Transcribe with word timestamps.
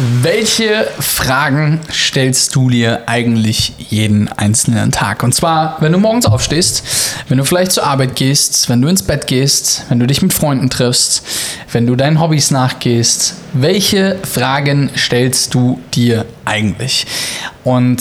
Welche 0.00 0.86
Fragen 1.00 1.80
stellst 1.92 2.54
du 2.54 2.70
dir 2.70 3.02
eigentlich 3.06 3.72
jeden 3.78 4.28
einzelnen 4.28 4.92
Tag? 4.92 5.24
Und 5.24 5.34
zwar, 5.34 5.76
wenn 5.80 5.90
du 5.90 5.98
morgens 5.98 6.24
aufstehst, 6.24 6.84
wenn 7.26 7.36
du 7.36 7.44
vielleicht 7.44 7.72
zur 7.72 7.82
Arbeit 7.82 8.14
gehst, 8.14 8.68
wenn 8.68 8.80
du 8.80 8.86
ins 8.86 9.02
Bett 9.02 9.26
gehst, 9.26 9.86
wenn 9.88 9.98
du 9.98 10.06
dich 10.06 10.22
mit 10.22 10.32
Freunden 10.32 10.70
triffst, 10.70 11.24
wenn 11.72 11.88
du 11.88 11.96
deinen 11.96 12.20
Hobbys 12.20 12.52
nachgehst. 12.52 13.34
Welche 13.54 14.18
Fragen 14.22 14.90
stellst 14.96 15.52
du 15.54 15.80
dir 15.92 16.26
eigentlich? 16.44 17.04
Und 17.64 18.00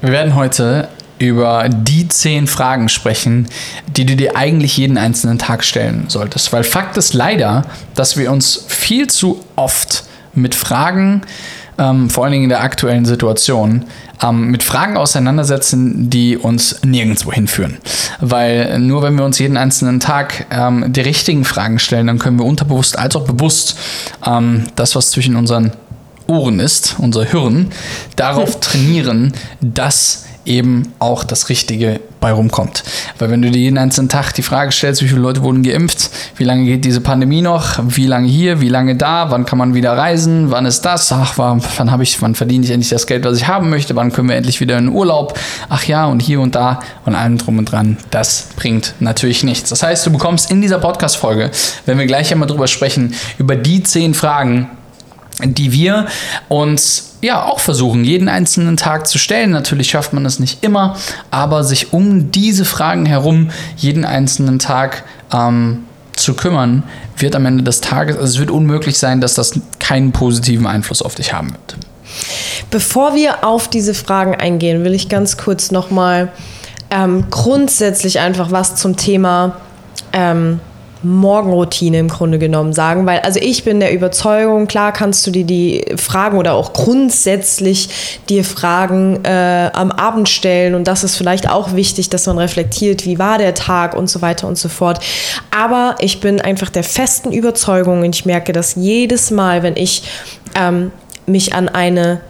wir 0.00 0.12
werden 0.12 0.36
heute 0.36 0.88
über 1.18 1.68
die 1.68 2.08
zehn 2.08 2.46
Fragen 2.46 2.88
sprechen, 2.88 3.46
die 3.88 4.06
du 4.06 4.16
dir 4.16 4.38
eigentlich 4.38 4.78
jeden 4.78 4.96
einzelnen 4.96 5.38
Tag 5.38 5.64
stellen 5.64 6.06
solltest. 6.08 6.50
Weil 6.54 6.64
Fakt 6.64 6.96
ist 6.96 7.12
leider, 7.12 7.66
dass 7.94 8.16
wir 8.16 8.32
uns 8.32 8.64
viel 8.68 9.08
zu 9.08 9.44
oft 9.54 10.04
mit 10.36 10.54
Fragen, 10.54 11.22
ähm, 11.78 12.08
vor 12.08 12.24
allen 12.24 12.32
Dingen 12.32 12.44
in 12.44 12.50
der 12.50 12.62
aktuellen 12.62 13.04
Situation, 13.04 13.84
ähm, 14.22 14.50
mit 14.50 14.62
Fragen 14.62 14.96
auseinandersetzen, 14.96 16.08
die 16.08 16.36
uns 16.36 16.82
nirgendwo 16.84 17.32
hinführen. 17.32 17.78
Weil 18.20 18.78
nur 18.78 19.02
wenn 19.02 19.16
wir 19.16 19.24
uns 19.24 19.38
jeden 19.38 19.56
einzelnen 19.56 20.00
Tag 20.00 20.46
ähm, 20.50 20.92
die 20.92 21.00
richtigen 21.00 21.44
Fragen 21.44 21.78
stellen, 21.78 22.06
dann 22.06 22.18
können 22.18 22.38
wir 22.38 22.46
unterbewusst 22.46 22.98
als 22.98 23.16
auch 23.16 23.24
bewusst 23.24 23.78
ähm, 24.26 24.64
das, 24.76 24.94
was 24.94 25.10
zwischen 25.10 25.36
unseren 25.36 25.72
Ohren 26.26 26.60
ist, 26.60 26.96
unser 26.98 27.24
Hirn, 27.24 27.70
darauf 28.16 28.60
trainieren, 28.60 29.32
dass 29.60 30.24
eben 30.44 30.92
auch 30.98 31.24
das 31.24 31.48
Richtige 31.48 32.00
bei 32.26 32.32
rumkommt. 32.32 32.82
Weil 33.20 33.30
wenn 33.30 33.40
du 33.40 33.52
dir 33.52 33.60
jeden 33.60 33.78
einzelnen 33.78 34.08
Tag 34.08 34.32
die 34.32 34.42
Frage 34.42 34.72
stellst, 34.72 35.00
wie 35.00 35.06
viele 35.06 35.20
Leute 35.20 35.44
wurden 35.44 35.62
geimpft, 35.62 36.10
wie 36.34 36.42
lange 36.42 36.64
geht 36.64 36.84
diese 36.84 37.00
Pandemie 37.00 37.40
noch, 37.40 37.78
wie 37.86 38.08
lange 38.08 38.26
hier, 38.26 38.60
wie 38.60 38.68
lange 38.68 38.96
da, 38.96 39.30
wann 39.30 39.46
kann 39.46 39.58
man 39.58 39.74
wieder 39.74 39.96
reisen, 39.96 40.50
wann 40.50 40.66
ist 40.66 40.80
das, 40.80 41.12
ach, 41.12 41.34
wann, 41.38 41.62
ich, 42.02 42.20
wann 42.20 42.34
verdiene 42.34 42.64
ich 42.64 42.72
endlich 42.72 42.88
das 42.88 43.06
Geld, 43.06 43.24
was 43.24 43.38
ich 43.38 43.46
haben 43.46 43.70
möchte, 43.70 43.94
wann 43.94 44.10
können 44.10 44.28
wir 44.28 44.34
endlich 44.34 44.60
wieder 44.60 44.76
in 44.76 44.88
Urlaub, 44.88 45.38
ach 45.68 45.84
ja, 45.84 46.06
und 46.06 46.18
hier 46.18 46.40
und 46.40 46.56
da 46.56 46.80
und 47.04 47.14
allem 47.14 47.38
drum 47.38 47.58
und 47.58 47.70
dran, 47.70 47.96
das 48.10 48.48
bringt 48.56 48.94
natürlich 48.98 49.44
nichts. 49.44 49.70
Das 49.70 49.84
heißt, 49.84 50.04
du 50.04 50.10
bekommst 50.10 50.50
in 50.50 50.60
dieser 50.60 50.80
Podcast-Folge, 50.80 51.52
wenn 51.84 51.96
wir 51.96 52.06
gleich 52.06 52.32
einmal 52.32 52.48
drüber 52.48 52.66
sprechen, 52.66 53.14
über 53.38 53.54
die 53.54 53.84
zehn 53.84 54.14
Fragen, 54.14 54.68
die 55.44 55.70
wir 55.70 56.06
uns 56.48 57.15
ja 57.26 57.44
auch 57.44 57.60
versuchen, 57.60 58.04
jeden 58.04 58.28
einzelnen 58.28 58.76
Tag 58.76 59.06
zu 59.06 59.18
stellen. 59.18 59.50
Natürlich 59.50 59.90
schafft 59.90 60.12
man 60.12 60.24
es 60.24 60.38
nicht 60.38 60.64
immer, 60.64 60.96
aber 61.30 61.64
sich 61.64 61.92
um 61.92 62.30
diese 62.30 62.64
Fragen 62.64 63.06
herum 63.06 63.50
jeden 63.76 64.04
einzelnen 64.04 64.58
Tag 64.58 65.04
ähm, 65.32 65.84
zu 66.14 66.34
kümmern, 66.34 66.82
wird 67.18 67.36
am 67.36 67.46
Ende 67.46 67.62
des 67.62 67.80
Tages, 67.80 68.16
also 68.16 68.34
es 68.34 68.38
wird 68.38 68.50
unmöglich 68.50 68.98
sein, 68.98 69.20
dass 69.20 69.34
das 69.34 69.60
keinen 69.78 70.12
positiven 70.12 70.66
Einfluss 70.66 71.02
auf 71.02 71.14
dich 71.14 71.32
haben 71.32 71.52
wird. 71.52 71.76
Bevor 72.70 73.14
wir 73.14 73.44
auf 73.44 73.68
diese 73.68 73.94
Fragen 73.94 74.34
eingehen, 74.34 74.84
will 74.84 74.94
ich 74.94 75.08
ganz 75.08 75.36
kurz 75.36 75.70
nochmal 75.70 76.32
ähm, 76.90 77.26
grundsätzlich 77.30 78.20
einfach 78.20 78.50
was 78.50 78.76
zum 78.76 78.96
Thema 78.96 79.56
ähm, 80.12 80.60
Morgenroutine 81.06 81.98
im 81.98 82.08
Grunde 82.08 82.38
genommen 82.38 82.72
sagen, 82.72 83.06
weil 83.06 83.20
also 83.20 83.40
ich 83.40 83.64
bin 83.64 83.80
der 83.80 83.92
Überzeugung, 83.92 84.66
klar 84.66 84.92
kannst 84.92 85.26
du 85.26 85.30
dir 85.30 85.44
die 85.44 85.84
Fragen 85.96 86.38
oder 86.38 86.54
auch 86.54 86.72
grundsätzlich 86.72 87.88
dir 88.28 88.44
Fragen 88.44 89.24
äh, 89.24 89.70
am 89.72 89.90
Abend 89.90 90.28
stellen 90.28 90.74
und 90.74 90.86
das 90.88 91.04
ist 91.04 91.16
vielleicht 91.16 91.48
auch 91.48 91.74
wichtig, 91.74 92.10
dass 92.10 92.26
man 92.26 92.38
reflektiert, 92.38 93.06
wie 93.06 93.18
war 93.18 93.38
der 93.38 93.54
Tag 93.54 93.96
und 93.96 94.08
so 94.10 94.22
weiter 94.22 94.48
und 94.48 94.58
so 94.58 94.68
fort. 94.68 95.00
Aber 95.56 95.94
ich 96.00 96.20
bin 96.20 96.40
einfach 96.40 96.70
der 96.70 96.84
festen 96.84 97.32
Überzeugung 97.32 98.00
und 98.02 98.14
ich 98.14 98.26
merke 98.26 98.52
das 98.52 98.74
jedes 98.74 99.30
Mal, 99.30 99.62
wenn 99.62 99.76
ich 99.76 100.02
ähm, 100.54 100.90
mich 101.26 101.54
an 101.54 101.68
eine 101.68 102.20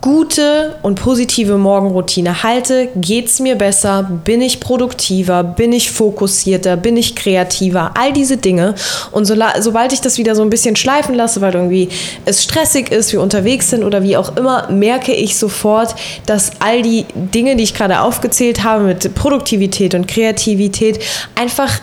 gute 0.00 0.76
und 0.82 1.00
positive 1.00 1.58
Morgenroutine 1.58 2.42
halte, 2.42 2.88
geht 2.96 3.26
es 3.26 3.40
mir 3.40 3.56
besser, 3.56 4.08
bin 4.24 4.40
ich 4.40 4.60
produktiver, 4.60 5.42
bin 5.44 5.72
ich 5.72 5.90
fokussierter, 5.90 6.76
bin 6.76 6.96
ich 6.96 7.14
kreativer, 7.14 7.92
all 7.98 8.12
diese 8.12 8.36
Dinge. 8.36 8.74
Und 9.10 9.26
so, 9.26 9.34
sobald 9.60 9.92
ich 9.92 10.00
das 10.00 10.16
wieder 10.16 10.34
so 10.34 10.42
ein 10.42 10.50
bisschen 10.50 10.76
schleifen 10.76 11.14
lasse, 11.14 11.40
weil 11.40 11.54
irgendwie 11.54 11.88
es 12.24 12.42
stressig 12.44 12.90
ist, 12.90 13.12
wir 13.12 13.20
unterwegs 13.20 13.70
sind 13.70 13.84
oder 13.84 14.02
wie 14.02 14.16
auch 14.16 14.36
immer, 14.36 14.70
merke 14.70 15.12
ich 15.12 15.36
sofort, 15.36 15.94
dass 16.26 16.52
all 16.60 16.82
die 16.82 17.04
Dinge, 17.14 17.56
die 17.56 17.64
ich 17.64 17.74
gerade 17.74 18.00
aufgezählt 18.00 18.64
habe 18.64 18.84
mit 18.84 19.14
Produktivität 19.14 19.94
und 19.94 20.06
Kreativität, 20.06 21.00
einfach 21.34 21.80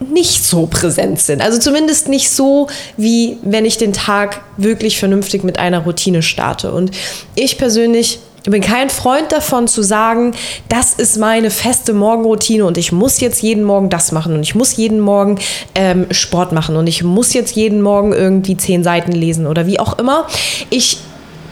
nicht 0.00 0.44
so 0.44 0.66
präsent 0.66 1.20
sind. 1.20 1.42
Also 1.42 1.58
zumindest 1.58 2.08
nicht 2.08 2.30
so, 2.30 2.68
wie 2.96 3.38
wenn 3.42 3.64
ich 3.64 3.76
den 3.76 3.92
Tag 3.92 4.40
wirklich 4.56 4.98
vernünftig 4.98 5.44
mit 5.44 5.58
einer 5.58 5.80
Routine 5.80 6.22
starte. 6.22 6.72
Und 6.72 6.90
ich 7.34 7.58
persönlich 7.58 8.20
bin 8.44 8.62
kein 8.62 8.88
Freund 8.88 9.32
davon 9.32 9.68
zu 9.68 9.82
sagen, 9.82 10.32
das 10.70 10.94
ist 10.94 11.18
meine 11.18 11.50
feste 11.50 11.92
Morgenroutine 11.92 12.64
und 12.64 12.78
ich 12.78 12.90
muss 12.90 13.20
jetzt 13.20 13.42
jeden 13.42 13.64
Morgen 13.64 13.90
das 13.90 14.12
machen 14.12 14.34
und 14.34 14.42
ich 14.42 14.54
muss 14.54 14.76
jeden 14.76 15.00
Morgen 15.00 15.38
ähm, 15.74 16.06
Sport 16.10 16.52
machen 16.52 16.76
und 16.76 16.86
ich 16.86 17.02
muss 17.02 17.34
jetzt 17.34 17.54
jeden 17.54 17.82
Morgen 17.82 18.14
irgendwie 18.14 18.56
zehn 18.56 18.82
Seiten 18.82 19.12
lesen 19.12 19.46
oder 19.46 19.66
wie 19.66 19.78
auch 19.78 19.98
immer. 19.98 20.26
Ich 20.70 20.98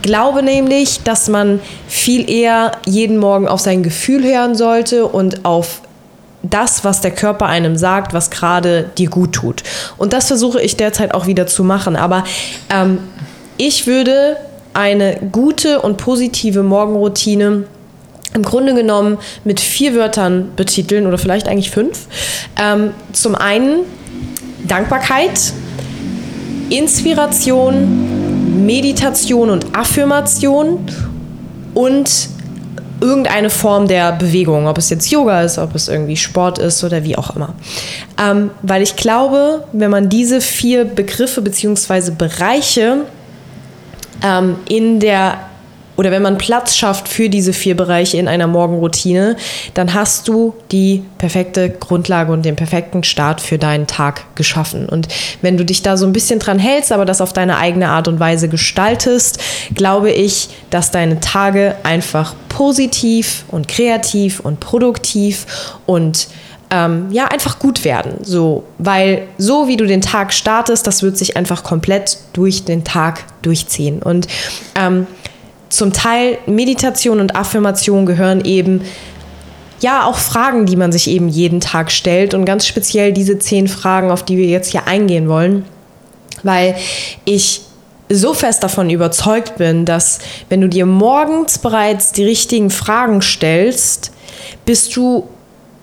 glaube 0.01 0.41
nämlich, 0.41 1.01
dass 1.03 1.27
man 1.27 1.59
viel 1.87 2.29
eher 2.29 2.71
jeden 2.85 3.17
Morgen 3.17 3.47
auf 3.47 3.59
sein 3.59 3.83
Gefühl 3.83 4.23
hören 4.23 4.55
sollte 4.55 5.05
und 5.05 5.45
auf 5.45 5.81
das, 6.41 6.83
was 6.83 7.01
der 7.01 7.11
Körper 7.11 7.47
einem 7.47 7.75
sagt, 7.75 8.13
was 8.13 8.29
gerade 8.29 8.89
dir 8.97 9.09
gut 9.09 9.33
tut. 9.33 9.63
Und 9.97 10.13
das 10.13 10.27
versuche 10.27 10.61
ich 10.61 10.77
derzeit 10.77 11.13
auch 11.13 11.27
wieder 11.27 11.47
zu 11.47 11.63
machen. 11.63 11.95
Aber 11.95 12.23
ähm, 12.69 12.99
ich 13.57 13.87
würde 13.87 14.37
eine 14.73 15.17
gute 15.31 15.81
und 15.81 15.97
positive 15.97 16.63
Morgenroutine 16.63 17.65
im 18.33 18.43
Grunde 18.43 18.75
genommen 18.75 19.17
mit 19.43 19.59
vier 19.59 19.95
Wörtern 19.95 20.51
betiteln 20.55 21.07
oder 21.07 21.17
vielleicht 21.17 21.47
eigentlich 21.47 21.71
fünf. 21.71 22.07
Ähm, 22.61 22.91
zum 23.11 23.35
einen 23.35 23.79
Dankbarkeit, 24.67 25.53
Inspiration, 26.69 28.65
Meditation 28.65 29.49
und 29.49 29.75
Affirmation 29.75 30.85
und 31.73 32.29
irgendeine 33.01 33.49
Form 33.49 33.87
der 33.87 34.11
Bewegung, 34.13 34.67
ob 34.67 34.77
es 34.77 34.89
jetzt 34.89 35.09
Yoga 35.09 35.41
ist, 35.41 35.57
ob 35.57 35.75
es 35.75 35.87
irgendwie 35.87 36.17
Sport 36.17 36.59
ist 36.59 36.83
oder 36.83 37.03
wie 37.03 37.17
auch 37.17 37.35
immer. 37.35 37.53
Ähm, 38.21 38.51
weil 38.61 38.81
ich 38.81 38.95
glaube, 38.95 39.65
wenn 39.71 39.91
man 39.91 40.09
diese 40.09 40.41
vier 40.41 40.85
Begriffe 40.85 41.41
bzw. 41.41 42.11
Bereiche 42.11 43.05
ähm, 44.23 44.55
in 44.67 44.99
der 44.99 45.48
oder 45.99 46.11
wenn 46.11 46.21
man 46.21 46.37
Platz 46.37 46.77
schafft 46.77 47.09
für 47.09 47.27
diese 47.27 47.51
vier 47.51 47.75
Bereiche 47.75 48.15
in 48.15 48.29
einer 48.29 48.47
Morgenroutine, 48.47 49.35
dann 49.73 49.93
hast 49.93 50.29
du 50.29 50.55
die 50.71 51.03
perfekte 51.17 51.69
Grundlage 51.69 52.31
und 52.31 52.45
den 52.45 52.55
perfekten 52.55 53.03
Start 53.03 53.41
für 53.41 53.57
deinen 53.57 53.85
Tag 53.85 54.23
geschaffen. 54.35 54.87
Und 54.87 55.09
wenn 55.41 55.57
du 55.57 55.65
dich 55.65 55.81
da 55.81 55.97
so 55.97 56.05
ein 56.05 56.13
bisschen 56.13 56.39
dran 56.39 56.57
hältst, 56.57 56.93
aber 56.93 57.03
das 57.03 57.19
auf 57.19 57.33
deine 57.33 57.57
eigene 57.57 57.89
Art 57.89 58.07
und 58.07 58.17
Weise 58.17 58.47
gestaltest, 58.47 59.39
glaube 59.75 60.09
ich, 60.09 60.47
dass 60.69 60.91
deine 60.91 61.19
Tage 61.19 61.75
einfach 61.83 62.33
positiv 62.47 63.43
und 63.49 63.67
kreativ 63.67 64.39
und 64.39 64.61
produktiv 64.61 65.47
und 65.85 66.29
ähm, 66.71 67.07
ja, 67.11 67.25
einfach 67.25 67.59
gut 67.59 67.83
werden. 67.83 68.23
So, 68.23 68.63
weil 68.77 69.27
so 69.37 69.67
wie 69.67 69.75
du 69.75 69.85
den 69.85 70.01
Tag 70.01 70.33
startest, 70.33 70.85
das 70.85 71.01
wird 71.01 71.17
sich 71.17 71.35
einfach 71.35 71.63
komplett 71.63 72.19
durch 72.33 72.63
den 72.63 72.83
Tag 72.83 73.25
durchziehen. 73.41 74.01
Und 74.01 74.27
ähm, 74.75 75.07
zum 75.69 75.93
Teil 75.93 76.37
Meditation 76.45 77.19
und 77.19 77.35
Affirmation 77.35 78.05
gehören 78.05 78.43
eben 78.43 78.81
ja 79.81 80.05
auch 80.05 80.17
Fragen, 80.17 80.65
die 80.65 80.75
man 80.75 80.91
sich 80.91 81.09
eben 81.09 81.29
jeden 81.29 81.61
Tag 81.61 81.91
stellt 81.91 82.33
und 82.33 82.45
ganz 82.45 82.65
speziell 82.65 83.13
diese 83.13 83.39
zehn 83.39 83.67
Fragen, 83.67 84.11
auf 84.11 84.23
die 84.23 84.37
wir 84.37 84.47
jetzt 84.47 84.71
hier 84.71 84.87
eingehen 84.87 85.29
wollen, 85.29 85.63
weil 86.43 86.75
ich 87.25 87.61
so 88.09 88.33
fest 88.33 88.63
davon 88.63 88.89
überzeugt 88.89 89.57
bin, 89.57 89.85
dass 89.85 90.19
wenn 90.49 90.61
du 90.61 90.67
dir 90.67 90.85
morgens 90.85 91.59
bereits 91.59 92.11
die 92.11 92.23
richtigen 92.23 92.71
Fragen 92.71 93.21
stellst, 93.21 94.11
bist 94.65 94.95
du 94.95 95.29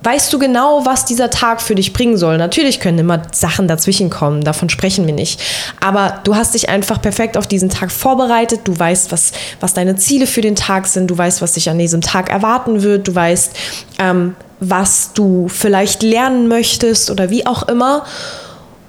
weißt 0.03 0.33
du 0.33 0.39
genau, 0.39 0.85
was 0.85 1.05
dieser 1.05 1.31
Tag 1.31 1.61
für 1.61 1.75
dich 1.75 1.93
bringen 1.93 2.17
soll. 2.17 2.39
Natürlich 2.39 2.81
können 2.81 2.99
immer 2.99 3.23
Sachen 3.33 3.67
dazwischen 3.67 4.11
kommen, 4.11 4.45
davon 4.45 4.69
sprechen 4.69 5.07
wir 5.07 5.15
nicht. 5.15 5.41
Aber 5.81 6.21
du 6.25 6.37
hast 6.37 6.55
dich 6.55 6.69
einfach 6.69 7.03
perfekt 7.03 7.37
auf 7.37 7.47
diesen 7.47 7.71
Tag 7.71 7.91
vorbereitet. 7.91 8.61
Du 8.65 8.79
weißt, 8.79 9.11
was, 9.11 9.33
was 9.61 9.75
deine 9.75 9.97
Ziele 9.97 10.27
für 10.27 10.43
den 10.43 10.55
Tag 10.55 10.87
sind. 10.87 11.09
Du 11.09 11.19
weißt, 11.19 11.43
was 11.43 11.53
dich 11.53 11.71
an 11.71 11.79
diesem 11.79 12.03
Tag 12.03 12.31
erwarten 12.31 12.83
wird. 12.83 13.09
Du 13.09 13.15
weißt, 13.15 13.53
ähm, 13.99 14.37
was 14.61 15.13
du 15.13 15.49
vielleicht 15.49 16.03
lernen 16.03 16.49
möchtest 16.49 17.11
oder 17.11 17.31
wie 17.31 17.47
auch 17.47 17.65
immer 17.65 18.05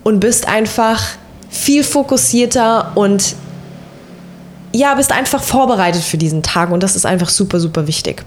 und 0.03 0.19
bist 0.19 0.47
einfach 0.47 1.03
viel 1.49 1.83
fokussierter 1.83 2.91
und 2.95 3.35
ja, 4.73 4.95
bist 4.95 5.11
einfach 5.11 5.41
vorbereitet 5.41 6.03
für 6.03 6.17
diesen 6.17 6.43
Tag 6.43 6.71
und 6.71 6.83
das 6.83 6.95
ist 6.95 7.05
einfach 7.05 7.29
super, 7.29 7.59
super 7.59 7.87
wichtig. 7.87 8.23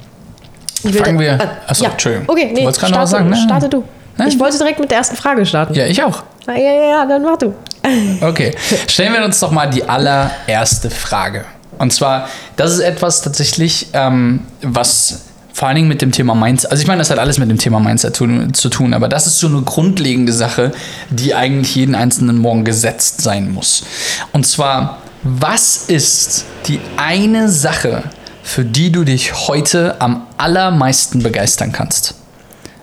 Fangen 0.82 1.18
wir. 1.18 1.32
äh, 1.32 1.46
Achso, 1.66 1.84
ja. 1.84 1.90
Entschuldigung. 1.90 2.28
Okay, 2.28 2.50
nee, 2.54 2.64
du 2.64 2.72
gerade 2.72 2.92
noch 2.92 3.00
was 3.00 3.10
sagen, 3.10 3.28
ne? 3.28 3.36
starte 3.36 3.68
du. 3.68 3.84
Nein. 4.16 4.28
Ich 4.28 4.38
wollte 4.38 4.58
direkt 4.58 4.80
mit 4.80 4.90
der 4.90 4.98
ersten 4.98 5.16
Frage 5.16 5.46
starten. 5.46 5.74
Ja, 5.74 5.86
ich 5.86 6.02
auch. 6.02 6.22
Ah, 6.46 6.52
ja, 6.52 6.72
ja, 6.72 6.84
ja, 6.90 7.06
dann 7.06 7.22
mach 7.22 7.38
du. 7.38 7.54
Okay, 8.20 8.54
stellen 8.86 9.14
wir 9.14 9.24
uns 9.24 9.40
doch 9.40 9.50
mal 9.50 9.66
die 9.66 9.88
allererste 9.88 10.90
Frage. 10.90 11.46
Und 11.78 11.92
zwar, 11.92 12.28
das 12.56 12.72
ist 12.72 12.80
etwas 12.80 13.22
tatsächlich, 13.22 13.86
ähm, 13.94 14.40
was 14.60 15.22
vor 15.54 15.68
allen 15.68 15.76
Dingen 15.76 15.88
mit 15.88 16.02
dem 16.02 16.12
Thema 16.12 16.34
Mindset, 16.34 16.70
also 16.70 16.82
ich 16.82 16.86
meine, 16.86 16.98
das 16.98 17.10
hat 17.10 17.18
alles 17.18 17.38
mit 17.38 17.50
dem 17.50 17.58
Thema 17.58 17.80
Mindset 17.80 18.14
zu, 18.14 18.48
zu 18.52 18.68
tun, 18.68 18.92
aber 18.94 19.08
das 19.08 19.26
ist 19.26 19.38
so 19.38 19.46
eine 19.46 19.62
grundlegende 19.62 20.32
Sache, 20.32 20.72
die 21.10 21.34
eigentlich 21.34 21.74
jeden 21.74 21.94
einzelnen 21.94 22.38
Morgen 22.38 22.64
gesetzt 22.64 23.22
sein 23.22 23.52
muss. 23.52 23.84
Und 24.32 24.46
zwar, 24.46 24.98
was 25.22 25.84
ist 25.88 26.44
die 26.66 26.80
eine 26.96 27.48
Sache, 27.48 28.04
für 28.50 28.64
die 28.64 28.90
du 28.90 29.04
dich 29.04 29.46
heute 29.46 30.00
am 30.00 30.26
allermeisten 30.36 31.22
begeistern 31.22 31.70
kannst? 31.70 32.16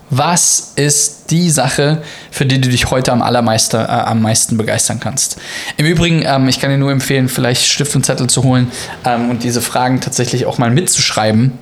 Was 0.09 0.71
ist 0.77 1.29
die 1.29 1.49
Sache, 1.49 2.01
für 2.31 2.45
die 2.45 2.61
du 2.61 2.69
dich 2.69 2.89
heute 2.89 3.11
am 3.11 3.21
allermeisten, 3.21 3.75
äh, 3.75 3.83
am 3.83 4.21
meisten 4.21 4.55
begeistern 4.55 5.01
kannst? 5.01 5.35
Im 5.75 5.85
Übrigen, 5.85 6.23
ähm, 6.25 6.47
ich 6.47 6.61
kann 6.61 6.69
dir 6.69 6.77
nur 6.77 6.93
empfehlen, 6.93 7.27
vielleicht 7.27 7.65
Stift 7.65 7.93
und 7.97 8.05
Zettel 8.05 8.29
zu 8.29 8.43
holen 8.43 8.71
ähm, 9.03 9.29
und 9.29 9.43
diese 9.43 9.61
Fragen 9.61 9.99
tatsächlich 9.99 10.45
auch 10.45 10.57
mal 10.57 10.71
mitzuschreiben. 10.71 11.59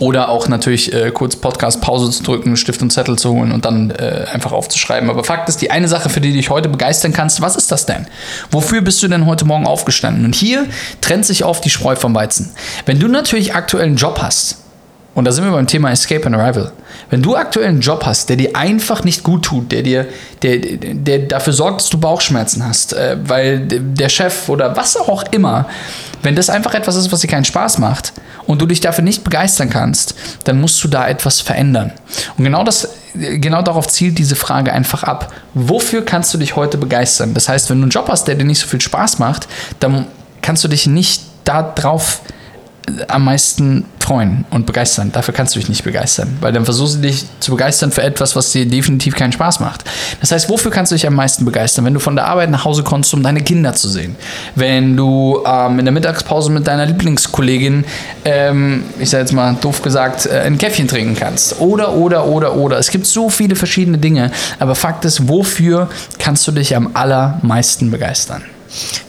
Oder 0.00 0.28
auch 0.28 0.48
natürlich 0.48 0.92
äh, 0.92 1.10
kurz 1.12 1.36
Podcast 1.36 1.80
Pause 1.80 2.10
zu 2.10 2.22
drücken, 2.22 2.56
Stift 2.56 2.82
und 2.82 2.90
Zettel 2.90 3.16
zu 3.16 3.30
holen 3.30 3.52
und 3.52 3.64
dann 3.64 3.90
äh, 3.90 4.26
einfach 4.32 4.52
aufzuschreiben. 4.52 5.08
Aber 5.08 5.24
Fakt 5.24 5.48
ist, 5.48 5.62
die 5.62 5.70
eine 5.70 5.88
Sache, 5.88 6.08
für 6.08 6.20
die 6.20 6.30
du 6.30 6.36
dich 6.36 6.50
heute 6.50 6.68
begeistern 6.68 7.12
kannst, 7.12 7.40
was 7.40 7.54
ist 7.54 7.70
das 7.70 7.86
denn? 7.86 8.06
Wofür 8.50 8.80
bist 8.80 9.02
du 9.02 9.08
denn 9.08 9.26
heute 9.26 9.44
Morgen 9.44 9.66
aufgestanden? 9.66 10.24
Und 10.24 10.34
hier 10.34 10.66
trennt 11.00 11.26
sich 11.26 11.44
auf 11.44 11.60
die 11.60 11.70
Spreu 11.70 11.96
vom 11.96 12.14
Weizen. 12.14 12.50
Wenn 12.86 12.98
du 12.98 13.08
natürlich 13.08 13.54
aktuell 13.54 13.86
einen 13.86 13.96
Job 13.96 14.20
hast, 14.20 14.63
und 15.14 15.24
da 15.24 15.32
sind 15.32 15.44
wir 15.44 15.52
beim 15.52 15.66
Thema 15.66 15.90
Escape 15.92 16.26
and 16.26 16.34
Arrival. 16.34 16.72
Wenn 17.08 17.22
du 17.22 17.36
aktuell 17.36 17.68
einen 17.68 17.80
Job 17.80 18.04
hast, 18.04 18.28
der 18.28 18.36
dir 18.36 18.56
einfach 18.56 19.04
nicht 19.04 19.22
gut 19.22 19.44
tut, 19.44 19.70
der 19.70 19.82
dir, 19.82 20.06
der, 20.42 20.58
der 20.58 21.18
dafür 21.20 21.52
sorgt, 21.52 21.82
dass 21.82 21.90
du 21.90 21.98
Bauchschmerzen 21.98 22.66
hast, 22.66 22.94
äh, 22.94 23.16
weil 23.22 23.60
der 23.60 24.08
Chef 24.08 24.48
oder 24.48 24.76
was 24.76 24.96
auch 24.96 25.22
immer, 25.30 25.66
wenn 26.22 26.34
das 26.34 26.50
einfach 26.50 26.74
etwas 26.74 26.96
ist, 26.96 27.12
was 27.12 27.20
dir 27.20 27.28
keinen 27.28 27.44
Spaß 27.44 27.78
macht 27.78 28.12
und 28.46 28.60
du 28.60 28.66
dich 28.66 28.80
dafür 28.80 29.04
nicht 29.04 29.22
begeistern 29.22 29.70
kannst, 29.70 30.14
dann 30.44 30.60
musst 30.60 30.82
du 30.82 30.88
da 30.88 31.06
etwas 31.06 31.40
verändern. 31.40 31.92
Und 32.36 32.44
genau 32.44 32.64
das, 32.64 32.88
genau 33.14 33.62
darauf 33.62 33.86
zielt 33.86 34.18
diese 34.18 34.34
Frage 34.34 34.72
einfach 34.72 35.04
ab. 35.04 35.32
Wofür 35.54 36.04
kannst 36.04 36.34
du 36.34 36.38
dich 36.38 36.56
heute 36.56 36.76
begeistern? 36.76 37.34
Das 37.34 37.48
heißt, 37.48 37.70
wenn 37.70 37.78
du 37.78 37.84
einen 37.84 37.90
Job 37.90 38.08
hast, 38.08 38.26
der 38.26 38.34
dir 38.34 38.44
nicht 38.44 38.58
so 38.58 38.66
viel 38.66 38.80
Spaß 38.80 39.20
macht, 39.20 39.46
dann 39.78 40.06
kannst 40.42 40.64
du 40.64 40.68
dich 40.68 40.86
nicht 40.86 41.22
darauf 41.44 42.20
am 43.08 43.24
meisten 43.24 43.86
freuen 44.04 44.44
und 44.50 44.66
begeistern. 44.66 45.10
Dafür 45.12 45.32
kannst 45.32 45.54
du 45.54 45.58
dich 45.58 45.68
nicht 45.68 45.82
begeistern, 45.82 46.36
weil 46.40 46.52
dann 46.52 46.64
versuchst 46.64 46.96
du 46.96 47.00
dich 47.00 47.24
zu 47.40 47.52
begeistern 47.52 47.90
für 47.90 48.02
etwas, 48.02 48.36
was 48.36 48.52
dir 48.52 48.66
definitiv 48.66 49.14
keinen 49.14 49.32
Spaß 49.32 49.60
macht. 49.60 49.84
Das 50.20 50.30
heißt, 50.30 50.48
wofür 50.50 50.70
kannst 50.70 50.92
du 50.92 50.96
dich 50.96 51.06
am 51.06 51.14
meisten 51.14 51.44
begeistern? 51.44 51.84
Wenn 51.84 51.94
du 51.94 52.00
von 52.00 52.14
der 52.14 52.26
Arbeit 52.26 52.50
nach 52.50 52.64
Hause 52.64 52.82
kommst, 52.82 53.14
um 53.14 53.22
deine 53.22 53.42
Kinder 53.42 53.72
zu 53.72 53.88
sehen. 53.88 54.16
Wenn 54.54 54.96
du 54.96 55.42
ähm, 55.46 55.78
in 55.78 55.86
der 55.86 55.92
Mittagspause 55.92 56.50
mit 56.50 56.66
deiner 56.66 56.86
Lieblingskollegin, 56.86 57.84
ähm, 58.24 58.84
ich 58.98 59.10
sag 59.10 59.20
jetzt 59.20 59.32
mal 59.32 59.56
doof 59.60 59.80
gesagt, 59.82 60.26
äh, 60.26 60.40
ein 60.40 60.58
Käffchen 60.58 60.86
trinken 60.86 61.16
kannst. 61.18 61.60
Oder, 61.60 61.94
oder, 61.94 62.26
oder, 62.26 62.56
oder. 62.56 62.78
Es 62.78 62.90
gibt 62.90 63.06
so 63.06 63.30
viele 63.30 63.56
verschiedene 63.56 63.98
Dinge. 63.98 64.30
Aber 64.58 64.74
Fakt 64.74 65.04
ist, 65.06 65.28
wofür 65.28 65.88
kannst 66.18 66.46
du 66.46 66.52
dich 66.52 66.76
am 66.76 66.90
allermeisten 66.94 67.90
begeistern? 67.90 68.42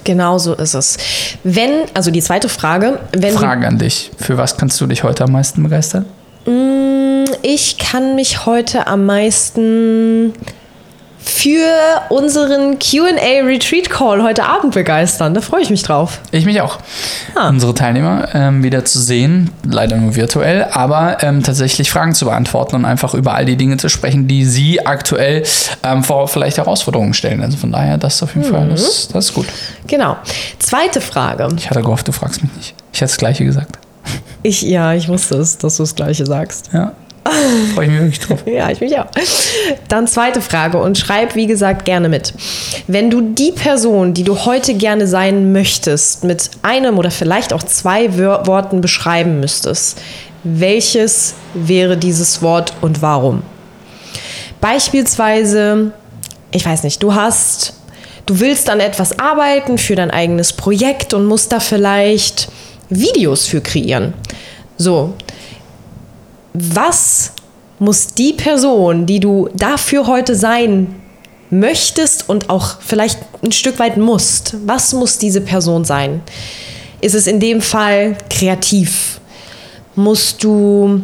Genau 0.04 0.38
so 0.38 0.54
ist 0.54 0.74
es. 0.74 0.98
Wenn, 1.44 1.84
also 1.94 2.12
die 2.12 2.22
zweite 2.22 2.50
Frage, 2.50 3.00
wenn 3.12 3.34
Frage 3.34 3.68
an 3.68 3.78
dich. 3.78 4.12
Für 4.18 4.38
was 4.38 4.58
kannst 4.58 4.80
du 4.82 4.88
dich 4.88 5.04
heute 5.04 5.24
am 5.24 5.32
meisten 5.32 5.64
begeistern? 5.64 6.06
du, 6.46 7.26
ich 7.42 7.78
kann 7.78 8.16
mich 8.16 8.46
heute 8.46 8.88
am 8.88 9.06
meisten 9.06 10.34
für 11.26 11.68
unseren 12.10 12.78
QA 12.80 13.44
Retreat 13.46 13.90
Call 13.90 14.22
heute 14.24 14.46
Abend 14.46 14.74
begeistern. 14.74 15.34
Da 15.34 15.42
freue 15.42 15.62
ich 15.62 15.70
mich 15.70 15.84
drauf. 15.84 16.20
Ich 16.32 16.46
mich 16.46 16.62
auch. 16.62 16.78
Ah. 17.36 17.50
Unsere 17.50 17.74
Teilnehmer 17.74 18.30
ähm, 18.34 18.64
wieder 18.64 18.86
zu 18.86 19.00
sehen, 19.00 19.50
leider 19.68 19.98
nur 19.98 20.16
virtuell, 20.16 20.66
aber 20.72 21.18
ähm, 21.24 21.42
tatsächlich 21.44 21.92
Fragen 21.92 22.14
zu 22.14 22.26
beantworten 22.26 22.76
und 22.76 22.86
einfach 22.86 23.14
über 23.16 23.34
all 23.34 23.46
die 23.46 23.58
Dinge 23.58 23.78
zu 23.78 23.90
sprechen, 23.90 24.28
die 24.28 24.46
sie 24.46 24.86
aktuell 24.86 25.44
ähm, 25.84 26.04
vor 26.04 26.28
vielleicht 26.28 26.58
Herausforderungen 26.58 27.14
stellen. 27.14 27.42
Also 27.42 27.58
von 27.58 27.72
daher, 27.72 27.98
das 27.98 28.22
auf 28.24 28.36
jeden 28.36 28.48
Mhm. 28.48 28.52
Fall, 28.54 28.70
das, 28.70 29.08
das 29.08 29.26
ist 29.26 29.34
gut. 29.34 29.48
Genau. 29.88 30.18
Zweite 30.60 31.02
Frage. 31.02 31.48
Ich 31.58 31.70
hatte 31.70 31.82
gehofft, 31.82 32.08
du 32.08 32.12
fragst 32.12 32.44
mich 32.44 32.54
nicht. 32.56 32.76
Ich 32.94 33.02
hätte 33.02 33.10
das 33.12 33.18
Gleiche 33.18 33.46
gesagt. 33.46 33.80
Ich, 34.44 34.62
ja, 34.62 34.94
ich 34.94 35.08
wusste 35.08 35.38
es, 35.38 35.58
dass 35.58 35.78
du 35.78 35.84
das 35.84 35.96
Gleiche 35.96 36.26
sagst. 36.26 36.70
Ja. 36.72 36.92
Freue 37.74 37.86
ich 37.86 37.92
mich 37.92 38.00
wirklich 38.02 38.20
drauf. 38.20 38.40
Ja, 38.46 38.70
ich 38.70 38.80
mich 38.82 38.98
auch. 39.00 39.08
Dann 39.88 40.08
zweite 40.08 40.42
Frage 40.42 40.78
und 40.80 40.98
schreib, 40.98 41.36
wie 41.36 41.48
gesagt, 41.48 41.84
gerne 41.86 42.08
mit. 42.08 42.34
Wenn 42.88 43.10
du 43.10 43.22
die 43.22 43.52
Person, 43.52 44.14
die 44.14 44.24
du 44.24 44.46
heute 44.46 44.76
gerne 44.76 45.08
sein 45.08 45.52
möchtest, 45.52 46.24
mit 46.24 46.52
einem 46.62 46.98
oder 47.00 47.10
vielleicht 47.10 47.52
auch 47.52 47.64
zwei 47.64 48.16
Wör- 48.18 48.46
Worten 48.46 48.80
beschreiben 48.82 49.40
müsstest, 49.40 50.00
welches 50.44 51.34
wäre 51.56 51.98
dieses 51.98 52.44
Wort 52.44 52.74
und 52.82 53.02
warum? 53.02 53.42
Beispielsweise, 54.62 55.92
ich 56.52 56.66
weiß 56.66 56.84
nicht, 56.84 57.02
du 57.02 57.16
hast, 57.16 57.74
du 58.28 58.40
willst 58.40 58.70
an 58.70 58.80
etwas 58.80 59.18
arbeiten 59.20 59.78
für 59.78 59.96
dein 59.96 60.12
eigenes 60.12 60.54
Projekt 60.54 61.14
und 61.14 61.26
musst 61.26 61.52
da 61.52 61.60
vielleicht 61.60 62.50
Videos 62.90 63.48
für 63.48 63.62
kreieren. 63.62 64.14
So, 64.78 65.14
was 66.58 67.32
muss 67.80 68.08
die 68.08 68.34
Person, 68.34 69.06
die 69.06 69.20
du 69.20 69.50
dafür 69.54 70.08
heute 70.08 70.36
sein 70.36 70.96
möchtest 71.50 72.30
und 72.30 72.50
auch 72.50 72.80
vielleicht 72.80 73.20
ein 73.44 73.52
Stück 73.52 73.80
weit 73.80 73.98
musst, 73.98 74.56
was 74.66 74.94
muss 74.94 75.18
diese 75.18 75.42
Person 75.42 75.86
sein? 75.86 76.22
Ist 77.02 77.16
es 77.16 77.28
in 77.28 77.40
dem 77.40 77.62
Fall 77.62 78.18
kreativ? 78.30 79.20
Musst 79.96 80.44
du 80.44 81.04